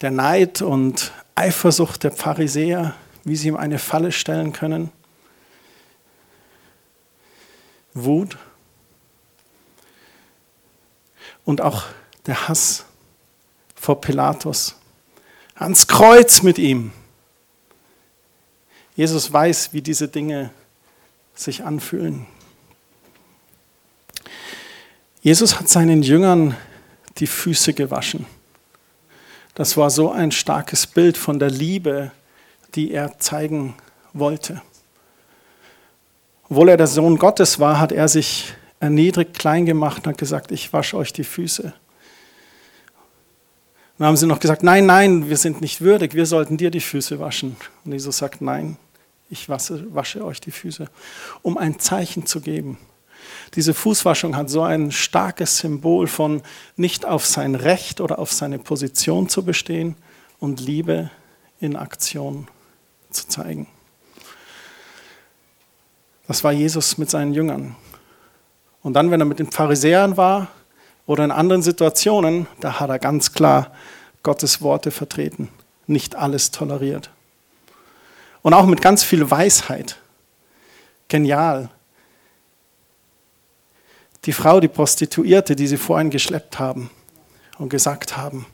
Der 0.00 0.10
Neid 0.10 0.62
und 0.62 1.12
Eifersucht 1.34 2.04
der 2.04 2.12
Pharisäer, 2.12 2.94
wie 3.24 3.36
sie 3.36 3.48
ihm 3.48 3.56
eine 3.56 3.78
Falle 3.78 4.12
stellen 4.12 4.52
können. 4.52 4.90
Wut. 7.94 8.36
Und 11.44 11.60
auch 11.60 11.84
der 12.26 12.48
Hass 12.48 12.84
vor 13.74 14.00
Pilatus. 14.00 14.76
Ans 15.54 15.86
Kreuz 15.86 16.42
mit 16.42 16.58
ihm. 16.58 16.92
Jesus 18.96 19.32
weiß, 19.32 19.72
wie 19.72 19.82
diese 19.82 20.08
Dinge 20.08 20.50
sich 21.34 21.64
anfühlen. 21.64 22.26
Jesus 25.20 25.58
hat 25.58 25.68
seinen 25.68 26.02
Jüngern 26.02 26.56
die 27.18 27.26
Füße 27.26 27.74
gewaschen. 27.74 28.26
Das 29.56 29.78
war 29.78 29.88
so 29.88 30.12
ein 30.12 30.32
starkes 30.32 30.86
Bild 30.86 31.16
von 31.16 31.38
der 31.38 31.48
Liebe, 31.48 32.12
die 32.74 32.92
er 32.92 33.18
zeigen 33.18 33.74
wollte. 34.12 34.60
Obwohl 36.50 36.68
er 36.68 36.76
der 36.76 36.86
Sohn 36.86 37.16
Gottes 37.16 37.58
war, 37.58 37.80
hat 37.80 37.90
er 37.90 38.06
sich 38.06 38.52
erniedrigt 38.80 39.32
klein 39.32 39.64
gemacht 39.64 40.04
und 40.06 40.12
hat 40.12 40.18
gesagt, 40.18 40.52
ich 40.52 40.74
wasche 40.74 40.98
euch 40.98 41.10
die 41.14 41.24
Füße. 41.24 41.72
Dann 43.96 44.06
haben 44.06 44.16
sie 44.18 44.26
noch 44.26 44.40
gesagt, 44.40 44.62
nein, 44.62 44.84
nein, 44.84 45.30
wir 45.30 45.38
sind 45.38 45.62
nicht 45.62 45.80
würdig, 45.80 46.12
wir 46.12 46.26
sollten 46.26 46.58
dir 46.58 46.70
die 46.70 46.82
Füße 46.82 47.18
waschen. 47.18 47.56
Und 47.86 47.92
Jesus 47.92 48.18
sagt, 48.18 48.42
nein, 48.42 48.76
ich 49.30 49.48
wasche, 49.48 49.86
wasche 49.94 50.22
euch 50.22 50.38
die 50.38 50.50
Füße, 50.50 50.86
um 51.40 51.56
ein 51.56 51.80
Zeichen 51.80 52.26
zu 52.26 52.42
geben. 52.42 52.76
Diese 53.54 53.74
Fußwaschung 53.74 54.36
hat 54.36 54.50
so 54.50 54.62
ein 54.62 54.92
starkes 54.92 55.58
Symbol 55.58 56.06
von 56.06 56.42
nicht 56.76 57.06
auf 57.06 57.24
sein 57.24 57.54
Recht 57.54 58.00
oder 58.00 58.18
auf 58.18 58.32
seine 58.32 58.58
Position 58.58 59.28
zu 59.28 59.44
bestehen 59.44 59.96
und 60.38 60.60
Liebe 60.60 61.10
in 61.60 61.76
Aktion 61.76 62.48
zu 63.10 63.28
zeigen. 63.28 63.66
Das 66.26 66.42
war 66.42 66.52
Jesus 66.52 66.98
mit 66.98 67.08
seinen 67.08 67.34
Jüngern. 67.34 67.76
Und 68.82 68.94
dann, 68.94 69.10
wenn 69.10 69.20
er 69.20 69.26
mit 69.26 69.38
den 69.38 69.50
Pharisäern 69.50 70.16
war 70.16 70.48
oder 71.06 71.24
in 71.24 71.30
anderen 71.30 71.62
Situationen, 71.62 72.46
da 72.60 72.80
hat 72.80 72.90
er 72.90 72.98
ganz 72.98 73.32
klar 73.32 73.72
Gottes 74.22 74.60
Worte 74.60 74.90
vertreten, 74.90 75.48
nicht 75.86 76.16
alles 76.16 76.50
toleriert. 76.50 77.10
Und 78.42 78.54
auch 78.54 78.66
mit 78.66 78.82
ganz 78.82 79.02
viel 79.04 79.30
Weisheit. 79.30 79.98
Genial. 81.08 81.70
Die 84.26 84.32
Frau, 84.32 84.60
die 84.60 84.68
Prostituierte, 84.68 85.54
die 85.54 85.68
sie 85.68 85.76
vorhin 85.76 86.10
geschleppt 86.10 86.58
haben 86.58 86.90
und 87.58 87.68
gesagt 87.68 88.16
haben, 88.16 88.46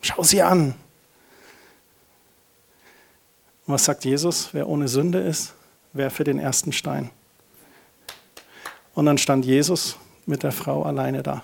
schau 0.00 0.22
sie 0.22 0.42
an. 0.42 0.74
Und 3.66 3.74
was 3.74 3.84
sagt 3.84 4.04
Jesus? 4.04 4.48
Wer 4.52 4.66
ohne 4.66 4.88
Sünde 4.88 5.20
ist, 5.20 5.52
werfe 5.92 6.24
den 6.24 6.38
ersten 6.38 6.72
Stein. 6.72 7.10
Und 8.94 9.06
dann 9.06 9.18
stand 9.18 9.44
Jesus 9.44 9.96
mit 10.26 10.42
der 10.42 10.52
Frau 10.52 10.82
alleine 10.82 11.22
da. 11.22 11.42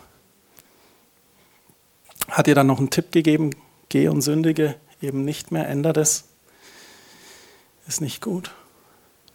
Hat 2.29 2.49
ihr 2.49 2.55
dann 2.55 2.67
noch 2.67 2.79
einen 2.79 2.91
Tipp 2.91 3.13
gegeben, 3.13 3.51
geh 3.89 4.09
und 4.09 4.23
sündige 4.23 4.77
eben 5.01 5.25
nicht 5.25 5.53
mehr, 5.53 5.69
ändert 5.69 5.99
es. 5.99 6.25
Ist 7.87 8.01
nicht 8.01 8.21
gut. 8.21 8.51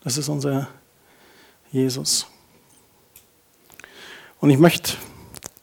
Das 0.03 0.17
ist 0.17 0.27
unser 0.27 0.67
Jesus. 1.71 2.27
Und 4.41 4.49
ich 4.49 4.57
möchte 4.57 4.93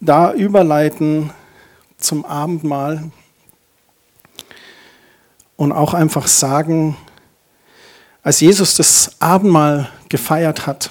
da 0.00 0.32
überleiten 0.32 1.30
zum 1.98 2.24
Abendmahl 2.24 3.10
und 5.56 5.72
auch 5.72 5.94
einfach 5.94 6.28
sagen, 6.28 6.96
als 8.22 8.38
Jesus 8.40 8.76
das 8.76 9.16
Abendmahl 9.18 9.88
gefeiert 10.08 10.68
hat 10.68 10.90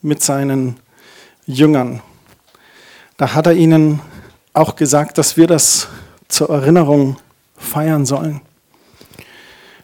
mit 0.00 0.22
seinen 0.22 0.76
Jüngern, 1.44 2.00
da 3.16 3.34
hat 3.34 3.46
er 3.46 3.54
ihnen 3.54 4.00
auch 4.52 4.76
gesagt, 4.76 5.18
dass 5.18 5.36
wir 5.36 5.48
das 5.48 5.88
zur 6.28 6.50
Erinnerung 6.50 7.16
feiern 7.56 8.06
sollen. 8.06 8.40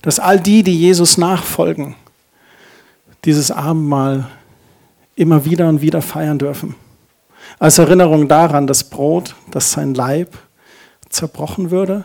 Dass 0.02 0.20
all 0.20 0.38
die, 0.38 0.62
die 0.62 0.78
Jesus 0.78 1.18
nachfolgen, 1.18 1.96
dieses 3.24 3.50
Abendmahl 3.50 4.30
immer 5.16 5.44
wieder 5.44 5.68
und 5.68 5.82
wieder 5.82 6.00
feiern 6.00 6.38
dürfen. 6.38 6.76
Als 7.58 7.78
Erinnerung 7.78 8.28
daran, 8.28 8.66
das 8.66 8.84
Brot, 8.84 9.34
das 9.50 9.72
sein 9.72 9.94
Leib 9.94 10.36
zerbrochen 11.08 11.70
würde 11.70 12.04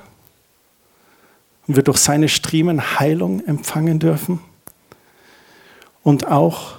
und 1.67 1.75
wir 1.75 1.83
durch 1.83 1.97
seine 1.97 2.29
Striemen 2.29 2.99
Heilung 2.99 3.45
empfangen 3.45 3.99
dürfen. 3.99 4.39
Und 6.03 6.27
auch 6.27 6.75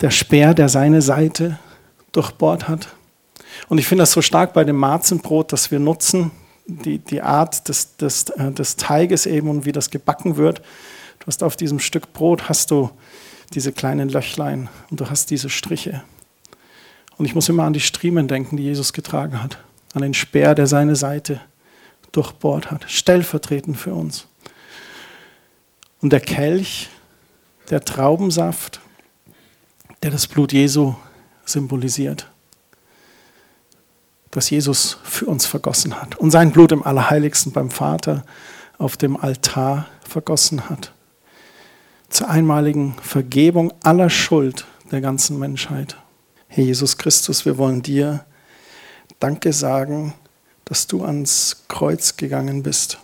der 0.00 0.10
Speer, 0.10 0.54
der 0.54 0.68
seine 0.68 1.02
Seite 1.02 1.58
durchbohrt 2.12 2.68
hat. 2.68 2.88
Und 3.68 3.78
ich 3.78 3.86
finde 3.86 4.02
das 4.02 4.12
so 4.12 4.22
stark 4.22 4.52
bei 4.52 4.64
dem 4.64 4.76
Marzenbrot, 4.76 5.52
das 5.52 5.70
wir 5.70 5.80
nutzen, 5.80 6.30
die, 6.66 6.98
die 6.98 7.22
Art 7.22 7.68
des, 7.68 7.96
des, 7.96 8.30
äh, 8.30 8.52
des 8.52 8.76
Teiges 8.76 9.26
eben 9.26 9.48
und 9.48 9.64
wie 9.64 9.72
das 9.72 9.90
gebacken 9.90 10.36
wird. 10.36 10.60
Du 11.18 11.26
hast 11.26 11.42
auf 11.42 11.56
diesem 11.56 11.80
Stück 11.80 12.12
Brot 12.12 12.48
hast 12.48 12.70
du 12.70 12.90
diese 13.54 13.72
kleinen 13.72 14.08
Löchlein 14.08 14.68
und 14.90 15.00
du 15.00 15.10
hast 15.10 15.30
diese 15.30 15.50
Striche. 15.50 16.02
Und 17.18 17.24
ich 17.24 17.34
muss 17.34 17.48
immer 17.48 17.64
an 17.64 17.72
die 17.72 17.80
Striemen 17.80 18.28
denken, 18.28 18.56
die 18.56 18.62
Jesus 18.62 18.92
getragen 18.92 19.42
hat, 19.42 19.58
an 19.92 20.02
den 20.02 20.14
Speer, 20.14 20.54
der 20.54 20.68
seine 20.68 20.96
Seite 20.96 21.40
durchbohrt 22.12 22.70
hat, 22.70 22.84
stellvertretend 22.88 23.76
für 23.76 23.92
uns. 23.92 24.28
Und 26.00 26.12
der 26.12 26.20
Kelch, 26.20 26.88
der 27.70 27.84
Traubensaft, 27.84 28.80
der 30.02 30.12
das 30.12 30.28
Blut 30.28 30.52
Jesu 30.52 30.94
symbolisiert, 31.44 32.28
das 34.30 34.50
Jesus 34.50 34.98
für 35.02 35.26
uns 35.26 35.44
vergossen 35.46 36.00
hat 36.00 36.16
und 36.16 36.30
sein 36.30 36.52
Blut 36.52 36.70
im 36.70 36.84
Allerheiligsten 36.84 37.50
beim 37.50 37.70
Vater 37.70 38.24
auf 38.76 38.96
dem 38.96 39.16
Altar 39.16 39.88
vergossen 40.06 40.68
hat. 40.68 40.92
Zur 42.10 42.28
einmaligen 42.30 42.94
Vergebung 43.02 43.72
aller 43.82 44.08
Schuld 44.08 44.66
der 44.92 45.00
ganzen 45.00 45.38
Menschheit. 45.38 45.96
Herr 46.50 46.64
Jesus 46.64 46.96
Christus, 46.96 47.44
wir 47.44 47.58
wollen 47.58 47.82
dir 47.82 48.24
Danke 49.20 49.52
sagen, 49.52 50.14
dass 50.64 50.86
du 50.86 51.04
ans 51.04 51.64
Kreuz 51.68 52.16
gegangen 52.16 52.62
bist, 52.62 52.98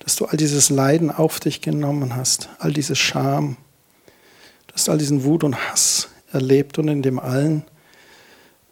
dass 0.00 0.16
du 0.16 0.26
all 0.26 0.36
dieses 0.36 0.68
Leiden 0.68 1.10
auf 1.10 1.40
dich 1.40 1.62
genommen 1.62 2.14
hast, 2.14 2.50
all 2.58 2.72
diese 2.72 2.96
Scham, 2.96 3.56
dass 4.68 4.84
du 4.84 4.92
all 4.92 4.98
diesen 4.98 5.24
Wut 5.24 5.42
und 5.42 5.56
Hass 5.56 6.08
erlebt 6.32 6.78
und 6.78 6.88
in 6.88 7.00
dem 7.00 7.18
allen 7.18 7.64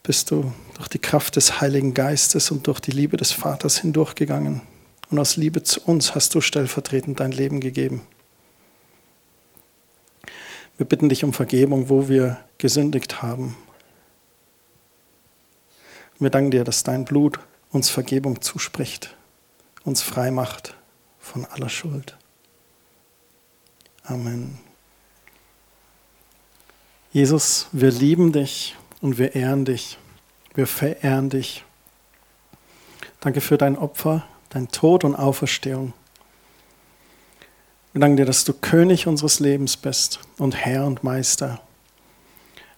bist 0.03 0.31
du 0.31 0.53
durch 0.77 0.89
die 0.89 0.99
Kraft 0.99 1.37
des 1.37 1.63
Heiligen 1.63 1.95
Geistes 1.95 2.51
und 2.51 2.67
durch 2.67 2.81
die 2.81 2.91
Liebe 2.91 3.17
des 3.17 3.33
Vaters 3.33 3.79
hindurchgegangen. 3.79 4.61
Und 5.11 5.19
aus 5.19 5.37
Liebe 5.37 5.63
zu 5.63 5.81
uns 5.81 6.15
hast 6.15 6.35
du 6.35 6.43
stellvertretend 6.43 7.21
dein 7.21 7.33
Leben 7.33 7.61
gegeben. 7.61 8.03
Wir 10.83 10.89
bitten 10.89 11.09
dich 11.09 11.23
um 11.23 11.33
Vergebung, 11.33 11.89
wo 11.91 12.09
wir 12.09 12.39
gesündigt 12.59 13.23
haben. 13.23 13.57
Wir 16.19 16.29
danken 16.29 16.51
dir, 16.51 16.65
dass 16.65 16.83
dein 16.83 17.05
Blut 17.05 17.39
uns 17.71 17.89
Vergebung 17.89 18.41
zuspricht, 18.41 19.17
uns 19.85 20.03
frei 20.03 20.33
macht 20.33 20.75
von 21.21 21.45
aller 21.45 21.69
Schuld. 21.69 22.19
Amen. 24.03 24.59
Jesus, 27.13 27.69
wir 27.71 27.93
lieben 27.93 28.33
dich 28.33 28.75
und 29.01 29.19
wir 29.19 29.37
ehren 29.37 29.65
dich. 29.65 29.99
Wir 30.55 30.67
verehren 30.67 31.31
dich. 31.31 31.65
Danke 33.21 33.41
für 33.41 33.57
dein 33.57 33.79
Opfer, 33.79 34.27
dein 34.49 34.67
Tod 34.67 35.05
und 35.05 35.15
Auferstehung. 35.15 35.93
Wir 37.93 38.01
danken 38.01 38.17
dir, 38.17 38.25
dass 38.27 38.45
du 38.45 38.55
König 38.55 39.07
unseres 39.07 39.39
Lebens 39.39 39.77
bist 39.77 40.21
und 40.39 40.57
Herr 40.57 40.87
und 40.87 41.05
Meister. 41.05 41.61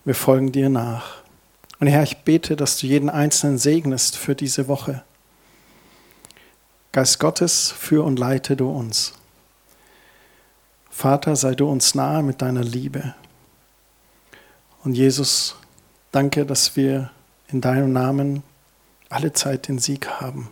Wir 0.04 0.14
folgen 0.14 0.50
dir 0.50 0.68
nach. 0.68 1.22
Und 1.78 1.86
Herr, 1.86 2.02
ich 2.02 2.18
bete, 2.18 2.56
dass 2.56 2.78
du 2.78 2.86
jeden 2.86 3.10
Einzelnen 3.10 3.58
segnest 3.58 4.16
für 4.16 4.34
diese 4.34 4.66
Woche. 4.66 5.04
Geist 6.92 7.18
Gottes, 7.20 7.72
führ 7.72 8.04
und 8.04 8.18
leite 8.18 8.56
du 8.56 8.70
uns. 8.70 9.14
Vater, 10.90 11.36
sei 11.36 11.54
du 11.54 11.68
uns 11.68 11.94
nahe 11.94 12.22
mit 12.22 12.42
deiner 12.42 12.62
Liebe. 12.62 13.14
Und 14.84 14.94
Jesus, 14.94 15.56
danke, 16.12 16.46
dass 16.46 16.76
wir 16.76 17.10
in 17.48 17.60
deinem 17.60 17.92
Namen 17.92 18.42
alle 19.08 19.32
Zeit 19.32 19.68
den 19.68 19.78
Sieg 19.78 20.08
haben. 20.08 20.48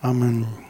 Amen. 0.00 0.69